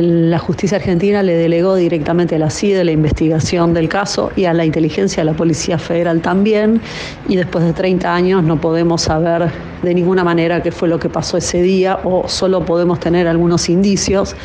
[0.00, 4.54] la justicia argentina le delegó directamente a la CIDE la investigación del caso y a
[4.54, 6.80] la inteligencia de la Policía Federal también.
[7.28, 9.50] Y después de 30 años no podemos saber
[9.82, 13.68] de ninguna manera qué fue lo que pasó ese día o solo podemos tener algunos
[13.68, 14.36] indicios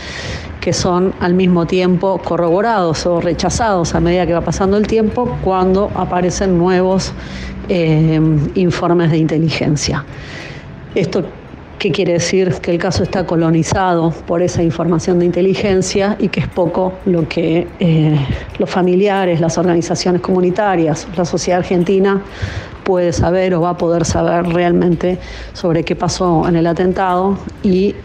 [0.59, 5.37] que son al mismo tiempo corroborados o rechazados a medida que va pasando el tiempo
[5.43, 7.13] cuando aparecen nuevos
[7.69, 8.19] eh,
[8.55, 10.03] informes de inteligencia.
[10.95, 11.23] Esto
[11.83, 12.53] ¿Qué quiere decir?
[12.61, 17.27] Que el caso está colonizado por esa información de inteligencia y que es poco lo
[17.27, 18.17] que eh,
[18.57, 22.21] los familiares, las organizaciones comunitarias, la sociedad argentina
[22.85, 25.17] puede saber o va a poder saber realmente
[25.51, 27.95] sobre qué pasó en el atentado y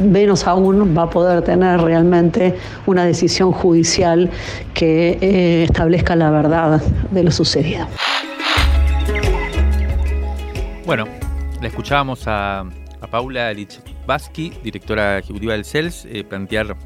[0.00, 2.56] menos aún va a poder tener realmente
[2.86, 4.28] una decisión judicial
[4.74, 6.82] que eh, establezca la verdad
[7.12, 7.86] de lo sucedido.
[10.84, 11.04] Bueno,
[11.64, 12.66] la escuchábamos a,
[13.10, 16.76] Paula Lichbaski, directora ejecutiva del CELS, eh, plantear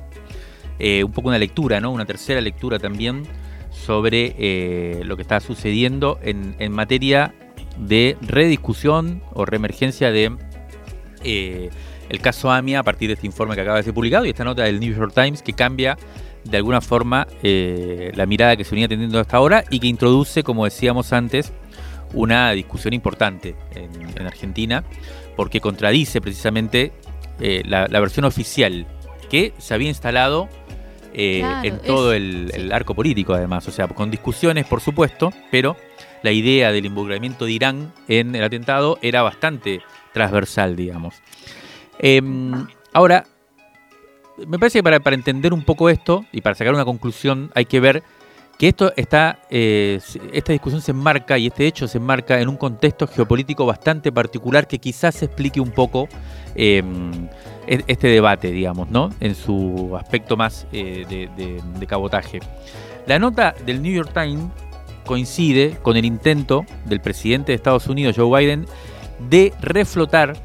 [0.79, 1.91] eh, un poco una lectura, ¿no?
[1.91, 3.25] una tercera lectura también
[3.73, 7.35] sobre eh, lo que está sucediendo en, materia
[7.77, 10.37] de rediscusión o reemergencia de
[11.25, 14.45] el caso AMIA a partir de este informe que acaba de ser publicado y esta
[14.45, 15.97] nota del New York Times que cambia
[16.45, 20.65] de alguna forma la mirada que se venía teniendo hasta ahora y que introduce, como
[20.65, 21.53] decíamos antes,
[22.15, 24.85] una discusión importante en, Argentina,
[25.37, 26.93] porque contradice precisamente
[27.41, 28.87] eh, la, versión oficial
[29.31, 30.49] que se había instalado
[31.15, 33.67] eh, en todo el, arco político, además.
[33.69, 35.77] O sea, con discusiones, por supuesto, pero
[36.23, 39.81] la idea del involucramiento de Irán en el atentado era bastante
[40.13, 41.15] transversal, digamos.
[41.99, 43.25] Em, ahora,
[44.47, 47.65] me parece que para, para entender un poco esto y para sacar una conclusión hay
[47.65, 48.03] que ver
[48.59, 50.01] que esto está, eh,
[50.33, 54.67] esta discusión se enmarca y este hecho se enmarca en un contexto geopolítico bastante particular
[54.67, 56.09] que quizás explique un poco
[56.57, 57.29] em,
[57.69, 59.11] e-, este debate, digamos, ¿no?
[59.21, 62.41] En su aspecto más eh, de, cabotaje.
[63.07, 64.47] La nota del New York Times
[65.07, 68.67] coincide con el intento del presidente de Estados Unidos, Joe Biden,
[69.31, 70.37] de reflotar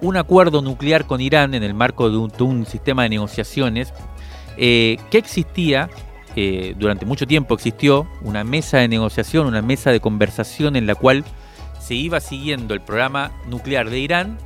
[0.00, 3.92] un acuerdo nuclear con Irán en el marco de un, sistema de negociaciones
[4.56, 5.90] eh, que existía
[6.36, 10.94] eh, durante mucho tiempo existió una mesa de negociación, una mesa de conversación en la
[10.94, 11.24] cual
[11.80, 14.38] se iba siguiendo el programa nuclear de Irán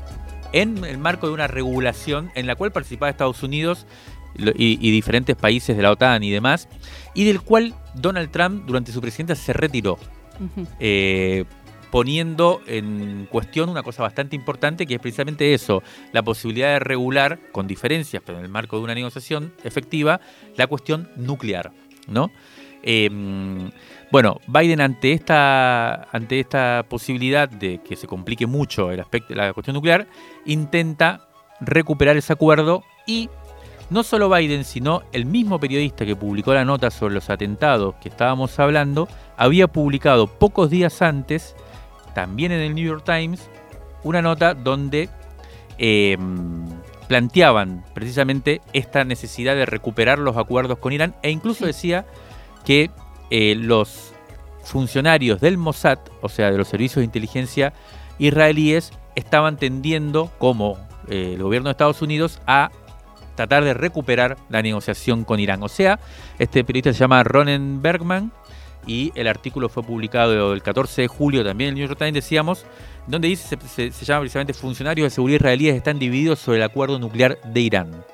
[0.52, 3.86] en el marco de una regulación en la cual participaba Estados Unidos
[4.36, 6.68] y, diferentes países de la OTAN y demás,
[7.14, 9.98] y del cual Donald Trump durante su presidencia se retiró,
[10.80, 11.44] eh,
[11.94, 15.80] poniendo en cuestión una cosa bastante importante que es precisamente eso,
[16.10, 20.20] la posibilidad de regular, con diferencias, pero en el marco de una negociación efectiva,
[20.56, 21.70] la cuestión nuclear.
[22.08, 22.32] ¿no?
[22.82, 23.70] Em,
[24.10, 29.52] bueno, Biden ante esta, ante esta posibilidad de que se complique mucho el aspecto, la
[29.52, 30.08] cuestión nuclear,
[30.46, 31.28] intenta
[31.60, 33.30] recuperar ese acuerdo y
[33.90, 38.08] no solo Biden, sino el mismo periodista que publicó la nota sobre los atentados que
[38.08, 41.54] estábamos hablando, había publicado pocos días antes,
[42.14, 43.48] también en el New York Times,
[44.02, 45.08] una nota donde
[45.78, 46.66] em,
[47.08, 52.06] planteaban precisamente esta necesidad de recuperar los acuerdos con Irán e incluso decía
[52.64, 52.90] que
[53.30, 54.12] eh, los
[54.64, 57.72] funcionarios del Mossad, o sea, de los servicios de inteligencia
[58.18, 62.70] israelíes, estaban tendiendo, como eh, el gobierno de Estados Unidos, a
[63.34, 65.62] tratar de recuperar la negociación con Irán.
[65.62, 65.98] O sea,
[66.38, 68.32] este periodista se llama Ronen Bergman
[68.86, 72.14] y el artículo fue publicado el 14 de julio también en el New York Times,
[72.14, 72.66] decíamos,
[73.06, 77.38] donde dice, se, llama precisamente funcionarios de seguridad israelíes están divididos sobre el acuerdo nuclear
[77.42, 78.04] de Irán.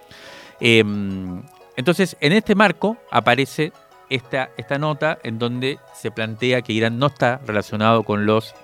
[0.61, 1.43] Em,
[1.77, 3.73] entonces, en este marco aparece
[4.09, 8.55] esta, esta nota en donde se plantea que Irán no está relacionado con los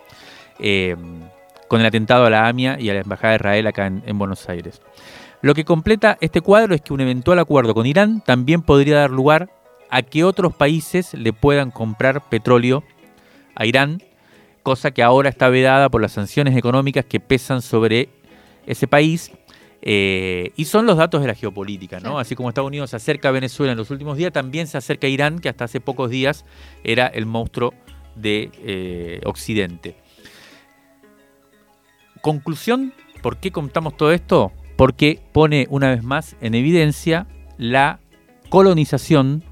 [0.58, 1.20] em,
[1.68, 4.48] con el atentado a la AMIA y a la Embajada de Israel acá en Buenos
[4.48, 4.80] Aires.
[5.42, 9.10] Lo que completa este cuadro es que un eventual acuerdo con Irán también podría dar
[9.10, 9.50] lugar
[9.90, 12.84] a que otros países le puedan comprar petróleo
[13.54, 14.02] a Irán
[14.66, 18.08] cosa que ahora está vedada por las sanciones económicas que pesan sobre
[18.66, 19.30] ese país.
[19.80, 22.18] Eh, y son los datos de la geopolítica, ¿no?
[22.18, 25.06] Así como Estados Unidos se acerca a Venezuela en los últimos días, también se acerca
[25.06, 26.44] a Irán, que hasta hace pocos días
[26.82, 27.74] era el monstruo
[28.16, 29.94] de eh, Occidente.
[32.20, 32.92] Conclusión,
[33.22, 34.50] ¿por qué contamos todo esto?
[34.76, 38.00] Porque pone una vez más en evidencia la
[38.48, 39.44] colonización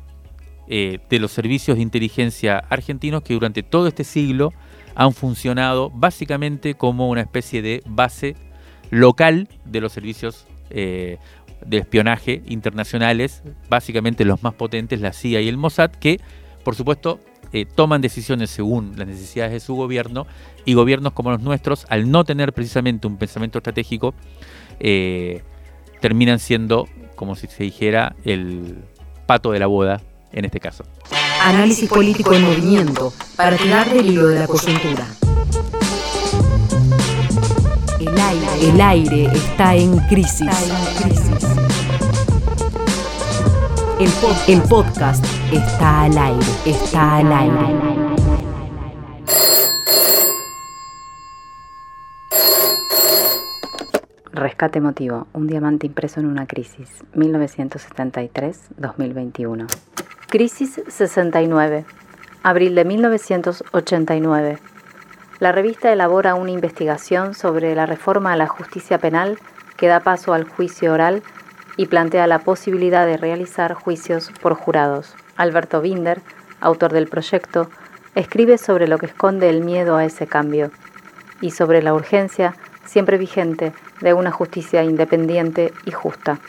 [0.67, 4.53] eh, de los servicios de inteligencia argentinos que durante todo este siglo
[4.95, 8.35] han funcionado básicamente como una especie de base
[8.91, 11.19] local de los servicios eh,
[11.67, 16.19] de espionaje internacionales, básicamente los más potentes, la CIA y el Mossad, que
[16.65, 17.21] por supuesto
[17.53, 20.27] eh, toman decisiones según las necesidades de su gobierno
[20.65, 24.15] y gobiernos como los nuestros, al no tener precisamente un pensamiento estratégico,
[26.01, 28.79] terminan siendo, como si se dijera, el
[29.27, 30.03] pato de la boda
[30.35, 30.85] en este caso.
[31.43, 35.07] Análisis político en movimiento para tirar del hilo de la coyuntura.
[38.01, 40.51] El aire, el aire está en crisis.
[43.99, 44.11] El,
[44.49, 47.95] el podcast está al aire, está al aire.
[54.33, 59.69] Rescate emotivo, un diamante impreso en una crisis, 1973-2021.
[60.37, 61.85] Crisis 69,
[62.43, 64.59] abril de 1989.
[65.39, 69.39] La revista elabora una investigación sobre la reforma a la justicia penal
[69.77, 71.23] que da paso al juicio oral
[71.77, 75.15] y plantea la posibilidad de realizar juicios por jurados.
[75.37, 76.21] Alberto Binder,
[76.61, 77.71] autor del proyecto,
[78.17, 80.73] escribe sobre lo que esconde el miedo a ese cambio
[81.41, 86.41] y sobre la urgencia, siempre vigente, de una justicia independiente y justa.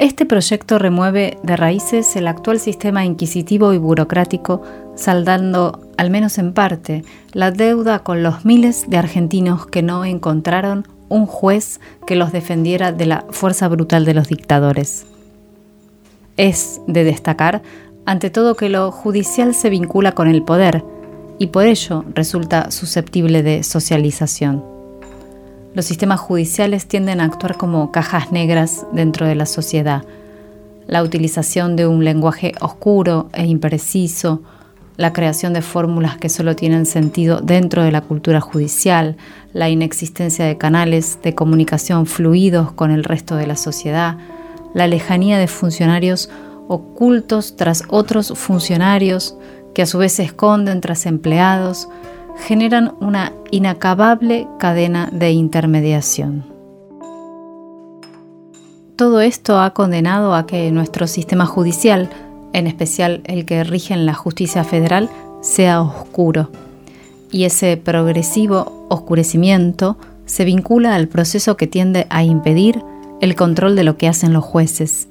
[0.00, 4.62] Este proyecto remueve de raíces el actual sistema inquisitivo y burocrático,
[4.96, 10.88] saldando, al menos en parte, la deuda con los miles de argentinos que no encontraron
[11.10, 15.04] un juez que los defendiera de la fuerza brutal de los dictadores.
[16.38, 17.60] Es de destacar,
[18.06, 20.82] ante todo, que lo judicial se vincula con el poder
[21.38, 24.79] y por ello resulta susceptible de socialización.
[25.72, 30.02] Los sistemas judiciales tienden a actuar como cajas negras dentro de la sociedad.
[30.88, 34.42] La utilización de un lenguaje oscuro e impreciso,
[34.96, 39.16] la creación de fórmulas que solo tienen sentido dentro de la cultura judicial,
[39.52, 44.18] la inexistencia de canales de comunicación fluidos con el resto de la sociedad,
[44.74, 46.30] la lejanía de funcionarios
[46.66, 49.36] ocultos tras otros funcionarios
[49.72, 51.88] que a su vez se esconden tras empleados,
[52.40, 56.44] generan una inacabable cadena de intermediación.
[58.96, 62.10] Todo esto ha condenado a que nuestro sistema judicial,
[62.52, 65.08] en especial el que rige en la justicia federal,
[65.40, 66.50] sea oscuro.
[67.30, 72.82] Y ese progresivo oscurecimiento se vincula al proceso que tiende a impedir
[73.20, 75.08] el control de lo que hacen los jueces.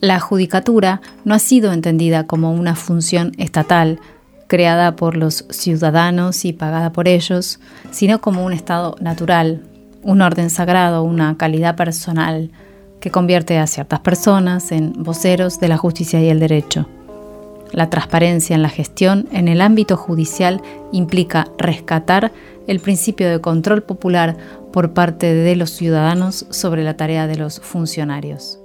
[0.00, 4.00] La judicatura no ha sido entendida como una función estatal,
[4.46, 9.62] creada por los ciudadanos y pagada por ellos, sino como un estado natural,
[10.02, 12.50] un orden sagrado, una calidad personal
[13.00, 16.88] que convierte a ciertas personas en voceros de la justicia y el derecho.
[17.72, 22.32] La transparencia en la gestión en el ámbito judicial implica rescatar
[22.66, 24.36] el principio de control popular
[24.72, 28.60] por parte de los ciudadanos sobre la tarea de los funcionarios.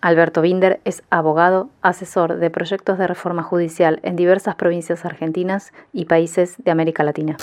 [0.00, 6.06] Alberto Binder es abogado, asesor de proyectos de reforma judicial en diversas provincias argentinas y
[6.06, 7.36] países de América Latina.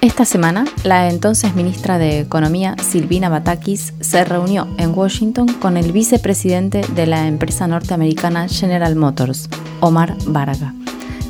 [0.00, 5.92] Esta semana, la entonces ministra de Economía, Silvina Batakis, se reunió en Washington con el
[5.92, 9.50] vicepresidente de la empresa norteamericana General Motors,
[9.80, 10.72] Omar Varga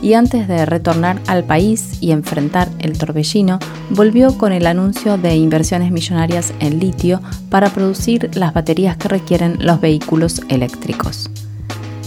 [0.03, 3.59] y antes de retornar al país y enfrentar el torbellino,
[3.91, 7.21] volvió con el anuncio de inversiones millonarias en litio
[7.51, 11.31] para producir las baterías que requieren los vehículos eléctricos.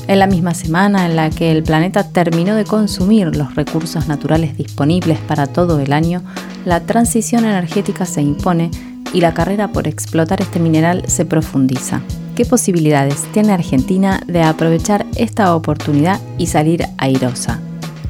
[0.08, 4.58] En la misma semana en la que el planeta terminó de consumir los recursos naturales
[4.58, 6.22] disponibles para todo el año,
[6.66, 8.70] la transición energética se impone
[9.14, 12.02] y la carrera por explotar este mineral se profundiza.
[12.36, 17.62] ¿Qué posibilidades tiene Argentina de aprovechar esta oportunidad y salir airosa?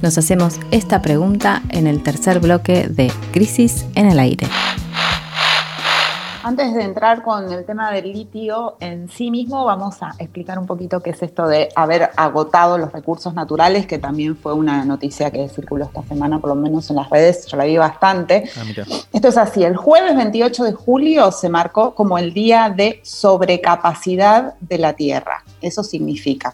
[0.03, 4.47] Nos hacemos esta pregunta en el tercer bloque de Crisis en el Aire.
[6.43, 10.65] Antes de entrar con el tema del litio en sí mismo, vamos a explicar un
[10.65, 15.31] poquito qué es esto de haber agotado los recursos naturales, que también fue una noticia
[15.31, 18.43] que circuló esta semana, por lo menos en las redes, yo la vi bastante.
[18.57, 18.83] Ah,
[19.13, 24.55] esto es así, el jueves 28 de julio se marcó como el día de sobrecapacidad
[24.59, 25.45] de la Tierra.
[25.61, 26.53] Eso significa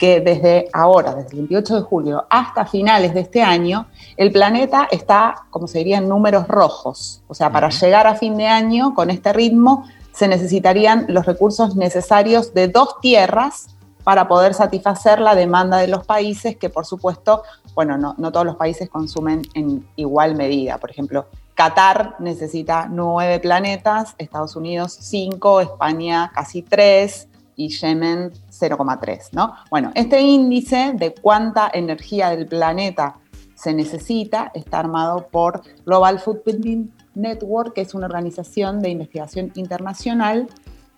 [0.00, 3.86] que desde ahora, desde el 28 de julio hasta finales de este año,
[4.16, 7.22] el planeta está, como se diría, en números rojos.
[7.28, 11.76] O sea, para llegar a fin de año con este ritmo se necesitarían los recursos
[11.76, 17.42] necesarios de dos tierras para poder satisfacer la demanda de los países, que por supuesto,
[17.74, 20.78] bueno, no, no todos los países consumen en igual medida.
[20.78, 27.28] Por ejemplo, Qatar necesita nueve planetas, Estados Unidos cinco, España casi tres,
[27.60, 29.52] y Yemen 0,3, ¿no?
[29.70, 33.16] Bueno, este índice de cuánta energía del planeta
[33.54, 40.48] se necesita está armado por Global Footprint Network, que es una organización de investigación internacional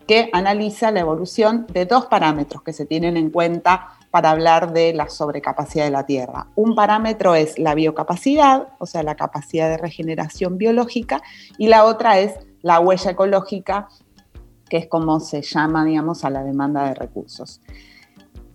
[0.06, 4.92] que analiza la evolución de dos parámetros que se tienen en cuenta para hablar de
[4.94, 6.46] la sobrecapacidad de la Tierra.
[6.54, 11.22] Un parámetro es la biocapacidad, o sea, la capacidad de regeneración biológica,
[11.58, 13.88] y la otra es la huella ecológica
[14.72, 17.60] que es como se llama, digamos, a la demanda de recursos.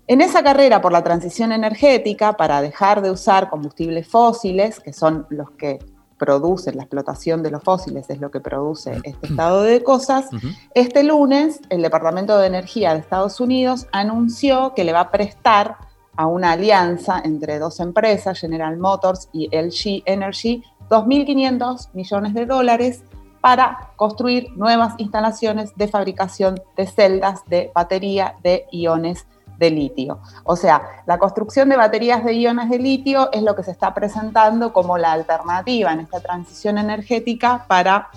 [0.07, 5.28] En esa carrera por la transición energética, para dejar de usar combustibles fósiles, que son
[5.30, 5.78] los que
[6.18, 10.26] producen la explotación de los fósiles, es lo que produce este estado de cosas,
[10.74, 15.78] este lunes el Departamento de Energía de Estados Unidos anunció que le va a prestar
[16.15, 23.03] a una alianza entre dos empresas, General Motors y LG Energy, 2.500 millones de dólares
[23.41, 29.25] para construir nuevas instalaciones de fabricación de celdas de batería de iones
[29.57, 30.19] de litio.
[30.43, 33.93] O sea, la construcción de baterías de iones de litio es lo que se está
[33.93, 38.09] presentando como la alternativa en esta transición energética para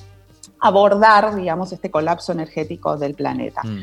[0.60, 3.62] abordar, digamos, este colapso energético del planeta.
[3.64, 3.80] Mm.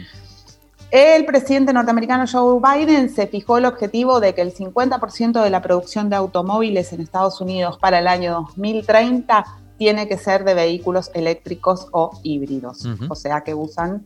[0.89, 5.61] El presidente norteamericano Joe Biden se fijó el objetivo de que el 50% de la
[5.61, 9.45] producción de automóviles en Estados Unidos para el año 2030
[9.78, 14.05] tiene que ser de vehículos eléctricos o híbridos, o sea que usan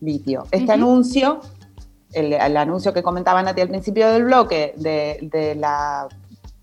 [0.00, 0.44] litio.
[0.50, 1.40] Este anuncio,
[2.12, 6.08] el, anuncio que comentaba Nati al principio del bloque de, la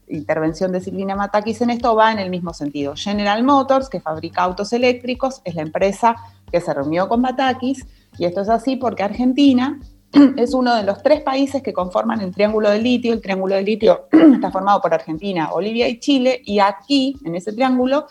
[0.07, 2.93] intervención de Silvina Matakis en esto va en el mismo sentido.
[2.95, 6.15] General Motors, que fabrica autos eléctricos, es la empresa
[6.51, 7.85] que se reunió con Matakis,
[8.17, 9.79] y esto es así porque Argentina
[10.37, 13.13] es uno de los tres países que conforman el Triángulo del Litio.
[13.13, 17.51] El Triángulo del Litio está formado por Argentina, Bolivia y Chile, y aquí, en ese
[17.51, 18.07] triángulo,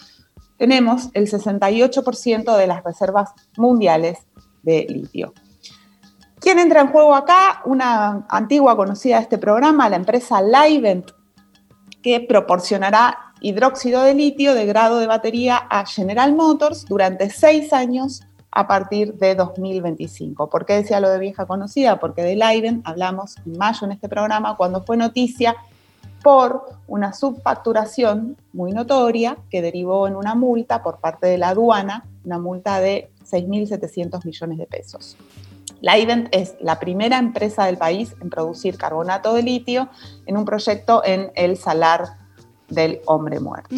[0.56, 4.18] tenemos el 68% de las reservas mundiales
[4.62, 5.34] de litio.
[6.40, 7.62] ¿Quién entra en juego acá?
[7.64, 11.10] Una antigua conocida de este programa, la empresa Livent,
[12.02, 18.22] que proporcionará hidróxido de litio de grado de batería a General Motors durante seis años
[18.50, 20.48] a partir de 2025.
[20.48, 21.98] ¿Por qué decía lo de vieja conocida?
[21.98, 25.56] Porque de Livent hablamos en mayo en este programa, cuando fue noticia
[26.24, 32.06] por una subfacturación muy notoria que derivó en una multa por parte de la aduana,
[32.24, 35.18] una multa de 6.700 millones de pesos.
[35.82, 39.90] La IVENT es la primera empresa del país en producir carbonato de litio
[40.24, 42.16] en un proyecto en el salar
[42.70, 43.76] del hombre muerto.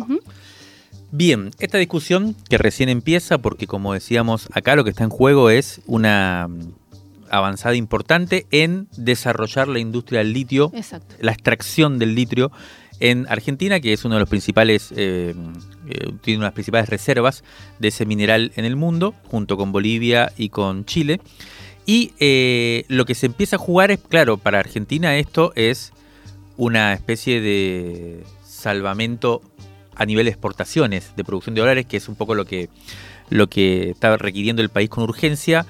[1.10, 5.50] Bien, esta discusión que recién empieza, porque como decíamos acá lo que está en juego
[5.50, 6.48] es una
[7.30, 10.72] avanzada importante en desarrollar la industria del litio,
[11.20, 12.50] la extracción del litio
[13.00, 15.34] en Argentina, que es uno de los principales, eh,
[15.88, 17.44] eh, tiene unas principales reservas
[17.78, 21.20] de ese mineral en el mundo, junto con Bolivia y con Chile.
[21.84, 25.92] Y eh, lo que se empieza a jugar es, claro, para Argentina esto es
[26.56, 29.42] una especie de salvamento
[29.94, 32.70] a nivel de exportaciones de producción de dólares, que es un poco lo que,
[33.30, 35.66] lo que está requiriendo el país con urgencia,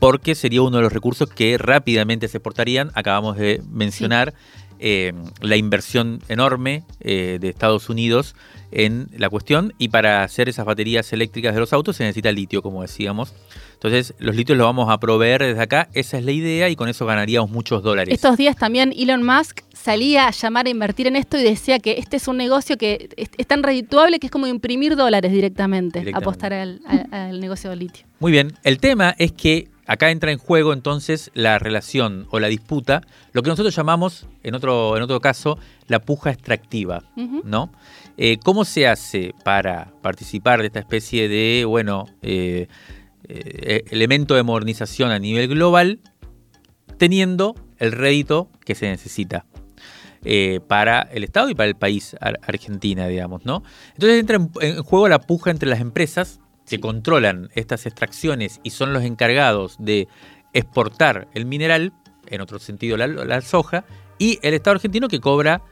[0.00, 2.90] porque sería uno de los recursos que rápidamente se exportarían.
[2.94, 4.34] Acabamos de mencionar
[4.82, 8.34] eh, la inversión enorme eh, de Estados Unidos
[8.72, 12.62] en la cuestión y para hacer esas baterías eléctricas de los autos se necesita litio,
[12.62, 13.34] como decíamos.
[13.74, 16.88] Entonces, los litios los vamos a proveer desde acá, esa es la idea y con
[16.88, 18.14] eso ganaríamos muchos dólares.
[18.14, 21.98] Estos días también Elon Musk salía a llamar a invertir en esto y decía que
[21.98, 26.54] este es un negocio que es, tan redituable que es como imprimir dólares directamente, apostar
[26.54, 26.80] al,
[27.10, 28.06] al negocio de litio.
[28.18, 32.46] Muy bien, el tema es que acá entra en juego entonces la relación o la
[32.46, 37.02] disputa, lo que nosotros llamamos, en otro, en otro caso, la puja extractiva,
[37.42, 37.72] ¿no?
[38.16, 42.68] Eh, ¿Cómo se hace para participar de esta especie de, bueno, eh,
[43.26, 45.98] eh, elemento de modernización a nivel global,
[46.96, 49.44] teniendo el rédito que se necesita?
[50.68, 53.62] para el Estado y para el país Argentina, digamos, ¿no?
[53.94, 58.92] Entonces entra en, juego la puja entre las empresas que controlan estas extracciones y son
[58.92, 60.08] los encargados de
[60.52, 61.92] exportar el mineral,
[62.26, 63.84] en otro sentido la, soja,
[64.18, 65.62] y el Estado argentino que cobra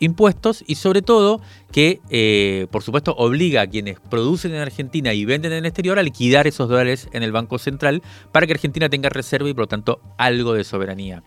[0.00, 1.40] impuestos y sobre todo
[1.72, 5.98] que, eh, por supuesto, obliga a quienes producen en Argentina y venden en el exterior
[5.98, 8.02] a liquidar esos dólares en el Banco Central
[8.32, 11.22] para que Argentina tenga reserva y, por lo tanto, algo de soberanía.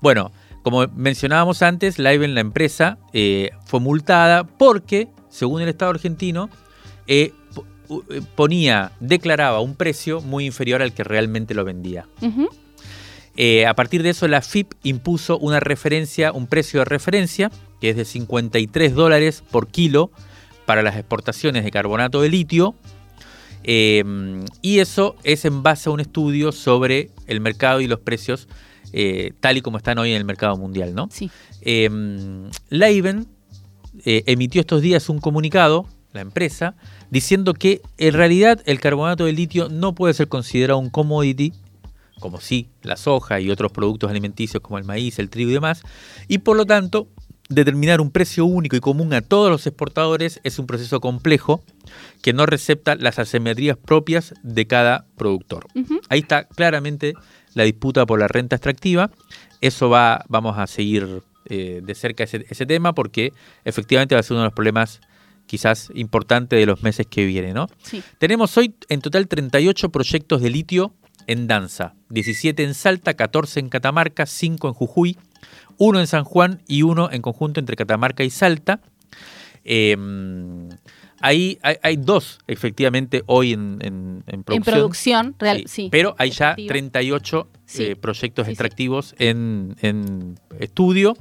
[0.00, 6.50] Bueno, como mencionábamos antes, Liven, la empresa, eh, fue multada porque, según el Estado argentino,
[7.06, 7.32] eh,
[8.34, 12.06] ponía, declaraba un precio muy inferior al que realmente lo vendía.
[13.66, 17.96] a partir de eso, la FIP impuso una referencia, un precio de referencia, que es
[17.96, 20.10] de 53 dólares por kilo
[20.66, 22.74] para las exportaciones de carbonato de litio.
[23.64, 28.48] y eso es en base a un estudio sobre el mercado y los precios
[28.92, 31.08] eh, tal y como están hoy en el mercado mundial, ¿no?
[31.10, 31.30] Sí.
[31.62, 31.88] Eh,
[34.04, 36.74] eh, emitió estos días un comunicado, la empresa,
[37.10, 41.52] diciendo que en realidad el carbonato de litio no puede ser considerado un commodity,
[42.20, 45.82] como sí la soja y otros productos alimenticios como el maíz, el trigo y demás,
[46.28, 47.08] y por lo tanto
[47.48, 51.62] determinar un precio único y común a todos los exportadores es un proceso complejo
[52.22, 55.66] que no recepta las asimetrías propias de cada productor.
[56.08, 57.14] Ahí está claramente
[57.54, 59.10] la disputa por la renta extractiva.
[59.60, 63.32] Eso va, vamos a seguir eh, de cerca ese, tema porque
[63.64, 65.00] efectivamente va a ser uno de los problemas
[65.52, 67.52] quizás importantes de los meses que vienen.
[67.52, 67.68] ¿no?
[68.16, 70.94] Tenemos hoy en total 38 proyectos de litio
[71.26, 75.18] en danza, 17 en Salta, 14 en Catamarca, 5 en Jujuy,
[75.76, 78.80] 1 en San Juan y 1 en conjunto entre Catamarca y Salta.
[81.20, 83.76] Ahí hay, dos, efectivamente, hoy en,
[84.24, 84.56] producción.
[84.56, 85.88] En producción, real, sí.
[85.92, 87.48] pero hay ya 38
[87.78, 91.14] eh, proyectos extractivos En, estudio.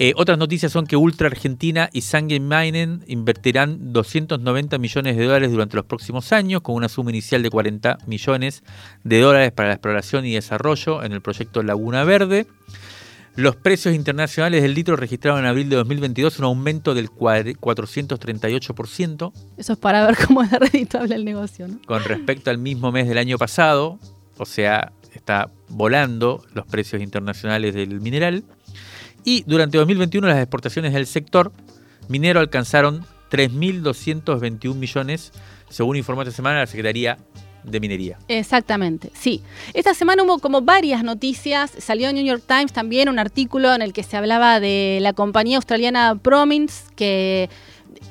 [0.00, 5.50] Eh, otras noticias son que Ultra Argentina y Sangue Minen invertirán 290 millones de dólares
[5.50, 8.62] durante los próximos años, con una suma inicial de 40 millones
[9.02, 12.46] de dólares para la exploración y desarrollo en el proyecto Laguna Verde.
[13.34, 19.32] Los precios internacionales del litro registraron en abril de 2022 un aumento del 438%.
[19.56, 21.80] Eso es para ver cómo es redituable el negocio, ¿no?
[21.86, 23.98] Con respecto al mismo mes del año pasado,
[24.36, 28.44] o sea, está volando los precios internacionales del mineral.
[29.28, 31.52] Y durante 2021 las exportaciones del sector
[32.08, 35.32] minero alcanzaron 3.221 millones,
[35.68, 37.18] según informó esta semana la Secretaría
[37.62, 38.16] de minería.
[38.28, 39.42] Exactamente, sí.
[39.74, 41.70] Esta semana hubo como varias noticias.
[41.76, 45.12] Salió en New York Times también un artículo en el que se hablaba de la
[45.12, 47.50] compañía australiana Promins, que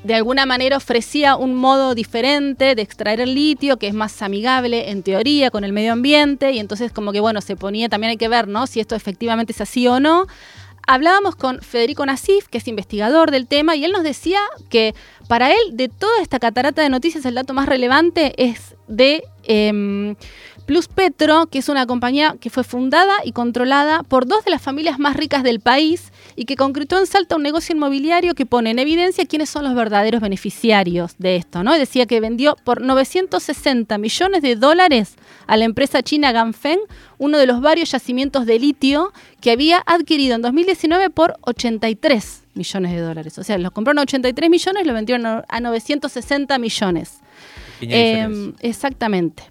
[0.03, 4.91] de alguna manera ofrecía un modo diferente de extraer el litio, que es más amigable
[4.91, 8.18] en teoría con el medio ambiente, y entonces como que bueno, se ponía, también hay
[8.18, 8.68] que ver, ¿no?
[8.68, 10.28] Si esto efectivamente es así o no.
[10.90, 14.96] Hablábamos con Federico Nasif, que es investigador del tema, y él nos decía que
[15.28, 20.16] para él, de toda esta catarata de noticias, el dato más relevante es de em,
[20.66, 24.62] Plus Petro, que es una compañía que fue fundada y controlada por dos de las
[24.62, 28.70] familias más ricas del país y que concretó en Salta un negocio inmobiliario que pone
[28.70, 31.64] en evidencia quiénes son los verdaderos beneficiarios de esto.
[31.64, 31.74] ¿no?
[31.74, 35.16] Decía que vendió por 960 millones de dólares
[35.48, 36.80] a la empresa china Ganfeng
[37.18, 39.12] uno de los varios yacimientos de litio
[39.42, 43.40] que había adquirido en 2019 por 83 millones de dólares.
[43.40, 47.20] O sea, los compraron a 83 millones lo vendieron a 960 millones.
[47.82, 49.44] Em, exactamente.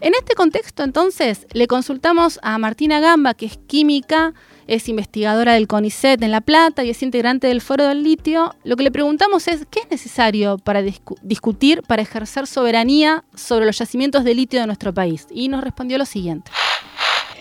[0.00, 4.34] En este contexto, entonces, le consultamos a Martina Gamba, que es química,
[4.66, 8.54] es investigadora del CONICET en La Plata y es integrante del Foro del Litio.
[8.64, 10.82] Lo que le preguntamos es, ¿qué es necesario para
[11.22, 15.26] discutir, para ejercer soberanía sobre los yacimientos de litio de nuestro país?
[15.30, 16.50] Y nos respondió lo siguiente.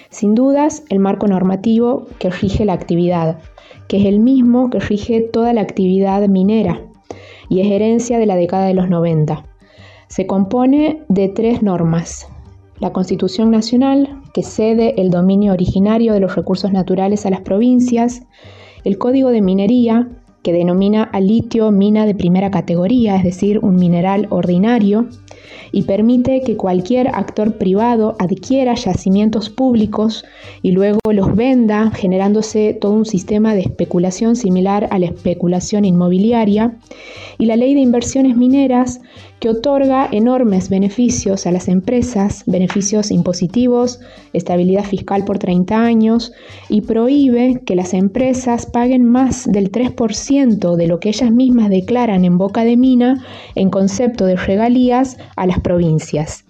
[0.10, 3.40] Sin dudas, el marco normativo que rige la actividad,
[3.88, 6.82] que es el mismo que rige toda la actividad minera
[7.50, 9.46] y es herencia de la década de los 90.
[10.12, 12.28] Se compone de tres normas.
[12.80, 18.22] La Constitución Nacional, que cede el dominio originario de los recursos naturales a las provincias,
[18.84, 20.10] el Código de Minería,
[20.44, 25.08] que denomina al litio mina de primera categoría, es decir, un mineral ordinario,
[25.72, 30.26] y permite que cualquier actor privado adquiera yacimientos públicos
[30.62, 36.78] y luego los venda, generándose todo un sistema de especulación similar a la especulación inmobiliaria,
[37.38, 39.02] y la ley de inversiones mineras
[39.40, 44.00] que otorga enormes beneficios a las empresas, beneficios impositivos,
[44.34, 46.32] estabilidad fiscal por 30 años,
[46.70, 52.24] y prohíbe que las empresas paguen más del 3% de lo que ellas mismas declaran
[52.24, 53.26] en boca de mina
[53.56, 56.46] en concepto de regalías a las provincias.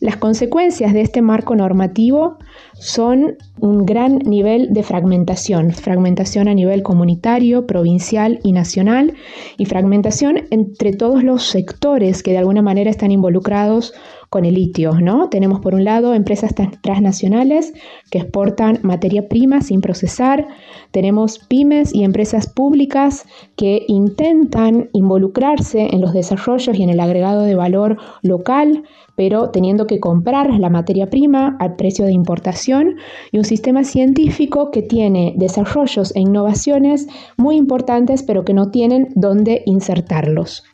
[0.00, 2.38] Las consecuencias de este marco normativo
[2.72, 9.12] son un gran nivel de fragmentación, fragmentación a nivel comunitario, provincial y nacional,
[9.58, 13.92] y fragmentación entre todos los sectores que de alguna manera están involucrados
[14.32, 15.28] con el litio, ¿no?
[15.28, 17.74] Tenemos por un lado empresas transnacionales
[18.10, 20.48] que exportan materia prima sin procesar,
[20.90, 23.26] tenemos pymes y empresas públicas
[23.56, 28.84] que intentan involucrarse en los desarrollos y en el agregado de valor local,
[29.16, 32.96] pero teniendo que comprar la materia prima al precio de importación
[33.32, 37.06] y un sistema científico que tiene desarrollos e innovaciones
[37.36, 40.64] muy importantes, pero que no tienen dónde insertarlos.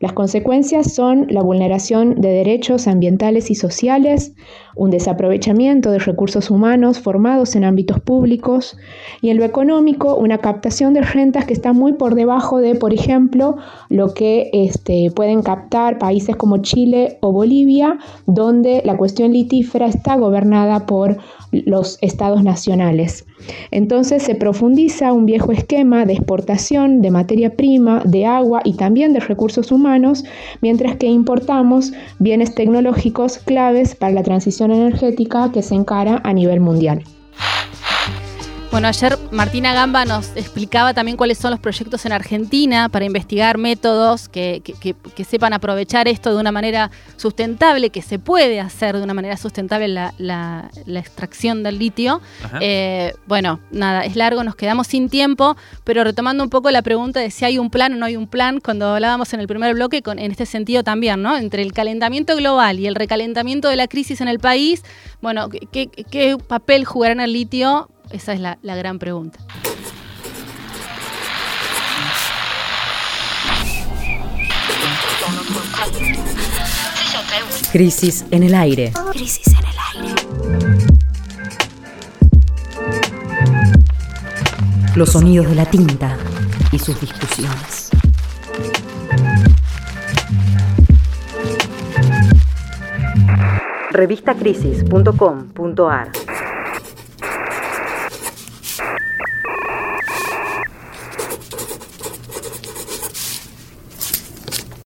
[0.00, 4.32] Las consecuencias son la vulneración de derechos ambientales y sociales,
[4.76, 8.76] un desaprovechamiento de recursos humanos formados en ámbitos públicos
[9.20, 12.92] y en lo económico una captación de rentas que está muy por debajo de, por
[12.92, 13.56] ejemplo,
[13.88, 20.16] lo que este, pueden captar países como Chile o Bolivia, donde la cuestión litífera está
[20.16, 21.18] gobernada por
[21.52, 23.24] los estados nacionales.
[23.70, 29.12] Entonces se profundiza un viejo esquema de exportación de materia prima, de agua y también
[29.12, 30.24] de recursos humanos,
[30.60, 36.60] mientras que importamos bienes tecnológicos claves para la transición energética que se encara a nivel
[36.60, 37.02] mundial.
[38.70, 43.56] Bueno, ayer Martina Gamba nos explicaba también cuáles son los proyectos en Argentina para investigar
[43.56, 44.62] métodos que,
[45.26, 49.88] sepan aprovechar esto de una manera sustentable, que se puede hacer de una manera sustentable
[49.88, 52.20] la, extracción del litio.
[52.60, 57.20] Eh, bueno, nada, es largo, nos quedamos sin tiempo, pero retomando un poco la pregunta
[57.20, 59.74] de si hay un plan o no hay un plan, cuando hablábamos en el primer
[59.74, 61.38] bloque, con, en este sentido también, ¿no?
[61.38, 64.82] Entre el calentamiento global y el recalentamiento de la crisis en el país,
[65.22, 67.88] bueno, ¿qué, qué papel jugará en el litio?
[68.10, 69.38] Esa es la, la gran pregunta.
[77.70, 78.94] Crisis en el aire.
[79.12, 80.14] Crisis en el aire.
[84.94, 86.16] Los sonidos de la tinta
[86.72, 87.90] y sus discusiones.
[93.90, 96.27] Revistacrisis.com.ar